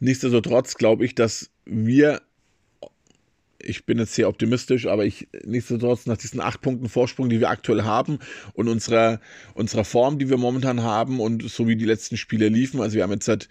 Nichtsdestotrotz 0.01 0.75
glaube 0.75 1.05
ich, 1.05 1.15
dass 1.15 1.51
wir 1.65 2.21
ich 3.63 3.87
bin 3.87 3.99
jetzt 3.99 4.15
sehr 4.15 4.29
optimistisch, 4.29 4.87
aber 4.87 5.05
ich 5.05 5.29
nichtsdestotrotz 5.45 6.07
nach 6.07 6.17
diesen 6.17 6.41
acht 6.41 6.61
Punkten 6.61 6.89
Vorsprung, 6.89 7.29
die 7.29 7.41
wir 7.41 7.51
aktuell 7.51 7.83
haben 7.83 8.19
und 8.55 8.69
unserer, 8.69 9.21
unserer 9.55 9.85
Form, 9.85 10.19
die 10.19 10.29
wir 10.29 10.37
momentan 10.37 10.83
haben 10.83 11.21
und 11.21 11.49
so 11.51 11.69
wie 11.69 11.77
die 11.77 11.85
letzten 11.85 12.17
Spiele 12.17 12.49
liefen, 12.49 12.81
also 12.81 12.97
wir 12.97 13.03
haben 13.03 13.13
jetzt 13.13 13.27
seit 13.27 13.49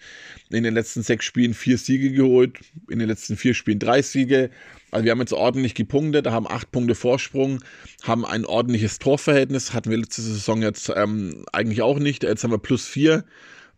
in 0.50 0.64
den 0.64 0.74
letzten 0.74 1.02
sechs 1.02 1.24
Spielen 1.24 1.54
vier 1.54 1.78
Siege 1.78 2.12
geholt, 2.12 2.58
in 2.90 2.98
den 2.98 3.08
letzten 3.08 3.36
vier 3.36 3.54
Spielen 3.54 3.78
drei 3.78 4.02
Siege, 4.02 4.50
also 4.90 5.04
wir 5.04 5.12
haben 5.12 5.20
jetzt 5.20 5.32
ordentlich 5.32 5.74
gepunktet, 5.74 6.26
haben 6.26 6.46
acht 6.46 6.70
Punkte 6.70 6.94
Vorsprung, 6.94 7.64
haben 8.02 8.26
ein 8.26 8.44
ordentliches 8.44 8.98
Torverhältnis, 8.98 9.72
hatten 9.72 9.90
wir 9.90 9.96
letzte 9.96 10.20
Saison 10.20 10.60
jetzt 10.60 10.92
ähm, 10.94 11.44
eigentlich 11.52 11.82
auch 11.82 11.98
nicht, 11.98 12.24
jetzt 12.24 12.44
haben 12.44 12.50
wir 12.50 12.58
plus 12.58 12.86
vier, 12.86 13.24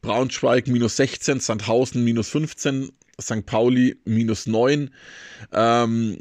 Braunschweig 0.02 0.66
minus 0.66 0.96
16, 0.96 1.40
Sandhausen 1.40 2.04
minus 2.04 2.28
15, 2.28 2.90
St. 3.20 3.46
Pauli 3.46 3.96
minus 4.04 4.46
9 4.46 4.90
ähm, 5.52 6.18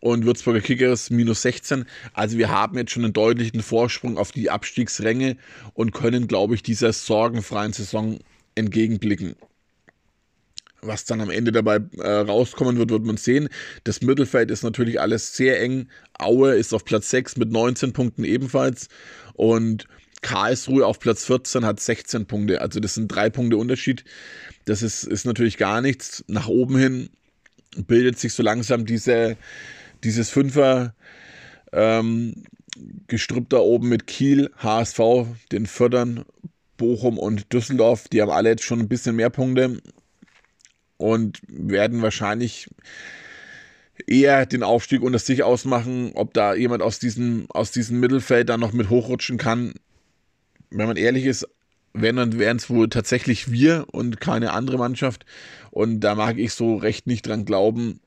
und 0.00 0.24
Würzburger 0.24 0.60
Kickers 0.60 1.10
minus 1.10 1.42
16. 1.42 1.84
Also 2.12 2.38
wir 2.38 2.48
haben 2.50 2.76
jetzt 2.78 2.92
schon 2.92 3.04
einen 3.04 3.12
deutlichen 3.12 3.62
Vorsprung 3.62 4.18
auf 4.18 4.32
die 4.32 4.50
Abstiegsränge 4.50 5.36
und 5.74 5.92
können, 5.92 6.28
glaube 6.28 6.54
ich, 6.54 6.62
dieser 6.62 6.92
sorgenfreien 6.92 7.72
Saison 7.72 8.18
entgegenblicken. 8.54 9.36
Was 10.82 11.04
dann 11.04 11.20
am 11.20 11.30
Ende 11.30 11.52
dabei 11.52 11.80
äh, 11.98 12.08
rauskommen 12.08 12.76
wird, 12.76 12.90
wird 12.90 13.04
man 13.04 13.16
sehen. 13.16 13.48
Das 13.84 14.02
Mittelfeld 14.02 14.50
ist 14.50 14.62
natürlich 14.62 15.00
alles 15.00 15.34
sehr 15.34 15.60
eng. 15.60 15.88
Aue 16.18 16.54
ist 16.54 16.72
auf 16.72 16.84
Platz 16.84 17.10
6 17.10 17.38
mit 17.38 17.50
19 17.50 17.92
Punkten 17.92 18.24
ebenfalls. 18.24 18.88
Und 19.34 19.88
Karlsruhe 20.26 20.84
auf 20.84 20.98
Platz 20.98 21.24
14 21.26 21.64
hat 21.64 21.78
16 21.78 22.26
Punkte. 22.26 22.60
Also 22.60 22.80
das 22.80 22.94
sind 22.94 23.06
drei 23.06 23.30
Punkte 23.30 23.58
Unterschied. 23.58 24.04
Das 24.64 24.82
ist, 24.82 25.04
ist 25.04 25.24
natürlich 25.24 25.56
gar 25.56 25.80
nichts. 25.80 26.24
Nach 26.26 26.48
oben 26.48 26.76
hin 26.76 27.10
bildet 27.86 28.18
sich 28.18 28.34
so 28.34 28.42
langsam 28.42 28.86
diese, 28.86 29.36
dieses 30.02 30.28
Fünfer 30.28 30.96
ähm, 31.72 32.42
Gestrüpp 33.06 33.50
da 33.50 33.58
oben 33.58 33.88
mit 33.88 34.08
Kiel, 34.08 34.50
HSV, 34.56 34.98
den 35.52 35.66
Fördern, 35.66 36.24
Bochum 36.76 37.18
und 37.18 37.52
Düsseldorf. 37.52 38.08
Die 38.08 38.20
haben 38.20 38.32
alle 38.32 38.48
jetzt 38.48 38.64
schon 38.64 38.80
ein 38.80 38.88
bisschen 38.88 39.14
mehr 39.14 39.30
Punkte 39.30 39.80
und 40.96 41.40
werden 41.46 42.02
wahrscheinlich 42.02 42.68
eher 44.08 44.44
den 44.44 44.64
Aufstieg 44.64 45.02
unter 45.02 45.20
sich 45.20 45.44
ausmachen, 45.44 46.10
ob 46.16 46.34
da 46.34 46.56
jemand 46.56 46.82
aus 46.82 46.98
diesem, 46.98 47.46
aus 47.48 47.70
diesem 47.70 48.00
Mittelfeld 48.00 48.48
dann 48.48 48.58
noch 48.58 48.72
mit 48.72 48.90
hochrutschen 48.90 49.38
kann. 49.38 49.74
Wenn 50.76 50.88
man 50.88 50.96
ehrlich 50.96 51.24
ist, 51.24 51.46
wenn, 51.94 52.16
dann 52.16 52.38
wären 52.38 52.58
es 52.58 52.68
wohl 52.68 52.88
tatsächlich 52.88 53.50
wir 53.50 53.86
und 53.90 54.20
keine 54.20 54.52
andere 54.52 54.76
Mannschaft. 54.76 55.24
Und 55.70 56.00
da 56.00 56.14
mag 56.14 56.38
ich 56.38 56.52
so 56.52 56.76
recht 56.76 57.06
nicht 57.06 57.26
dran 57.26 57.44
glauben. 57.46 58.00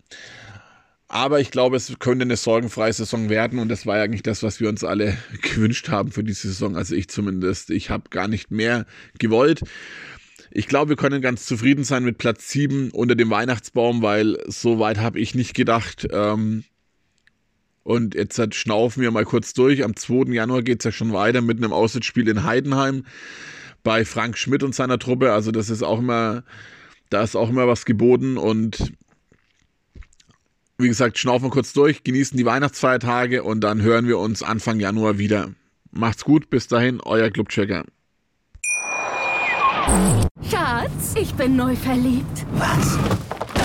Aber 1.08 1.40
ich 1.40 1.50
glaube, 1.50 1.76
es 1.76 1.98
könnte 1.98 2.24
eine 2.24 2.38
sorgenfreie 2.38 2.94
Saison 2.94 3.30
werden. 3.30 3.58
Und 3.58 3.70
das 3.70 3.88
war 3.88 3.98
ja 3.98 4.04
eigentlich 4.04 4.22
das, 4.22 4.44
was 4.44 4.60
wir 4.60 4.70
uns 4.70 4.84
alle 4.84 5.18
gewünscht 5.42 5.90
haben 5.90 6.12
für 6.12 6.24
diese 6.24 6.50
Saison. 6.50 6.76
Also 6.76 6.96
ich 6.96 7.08
zumindest. 7.10 7.72
Ich 7.72 7.90
habe 7.90 8.10
gar 8.12 8.28
nicht 8.28 8.52
mehr 8.52 8.86
gewollt. 9.18 9.62
Ich 10.52 10.68
glaube, 10.68 10.90
wir 10.90 10.96
können 10.96 11.22
ganz 11.22 11.46
zufrieden 11.46 11.84
sein 11.84 12.04
mit 12.04 12.18
Platz 12.18 12.50
7 12.50 12.92
unter 12.92 13.16
dem 13.16 13.30
Weihnachtsbaum, 13.30 14.02
weil 14.02 14.38
so 14.48 14.80
weit 14.80 15.00
habe 15.00 15.20
ich 15.20 15.34
nicht 15.34 15.56
gedacht. 15.56 16.08
Ähm, 16.12 16.64
und 17.84 18.16
jetzt 18.16 18.56
schnaufen 18.56 19.02
wir 19.02 19.12
mal 19.12 19.26
kurz 19.26 19.54
durch. 19.54 19.84
Am 19.84 19.96
2. 19.96 20.34
Januar 20.34 20.62
geht 20.62 20.80
es 20.80 20.86
ja 20.86 20.92
schon 20.92 21.14
weiter 21.14 21.42
mit 21.42 21.58
einem 21.58 21.74
Auswärtsspiel 21.74 22.28
in 22.28 22.44
Heidenheim 22.44 23.06
bei 23.84 24.06
Frank 24.06 24.38
Schmidt 24.38 24.64
und 24.64 24.76
seiner 24.76 25.00
Truppe. 25.00 25.34
Also 25.34 25.52
das 25.52 25.70
ist 25.70 25.84
auch 25.84 26.00
immer, 26.00 26.44
da 27.10 27.24
ist 27.24 27.36
auch 27.36 27.50
immer 27.50 27.68
was 27.68 27.86
geboten 27.86 28.38
und 28.38 28.94
wie 30.78 30.88
gesagt, 30.88 31.18
schnaufen 31.18 31.50
kurz 31.50 31.74
durch, 31.74 32.04
genießen 32.04 32.38
die 32.38 32.46
Weihnachtsfeiertage 32.46 33.44
und 33.44 33.62
dann 33.62 33.82
hören 33.82 34.08
wir 34.08 34.18
uns 34.18 34.44
Anfang 34.44 34.80
Januar 34.80 35.18
wieder. 35.18 35.52
Macht's 35.92 36.24
gut, 36.24 36.50
bis 36.50 36.68
dahin, 36.68 37.02
euer 37.02 37.30
Clubchecker. 37.30 37.84
Schatz, 40.50 41.16
ich 41.20 41.34
bin 41.34 41.56
neu 41.56 41.76
verliebt. 41.76 42.46
Was? 42.54 42.98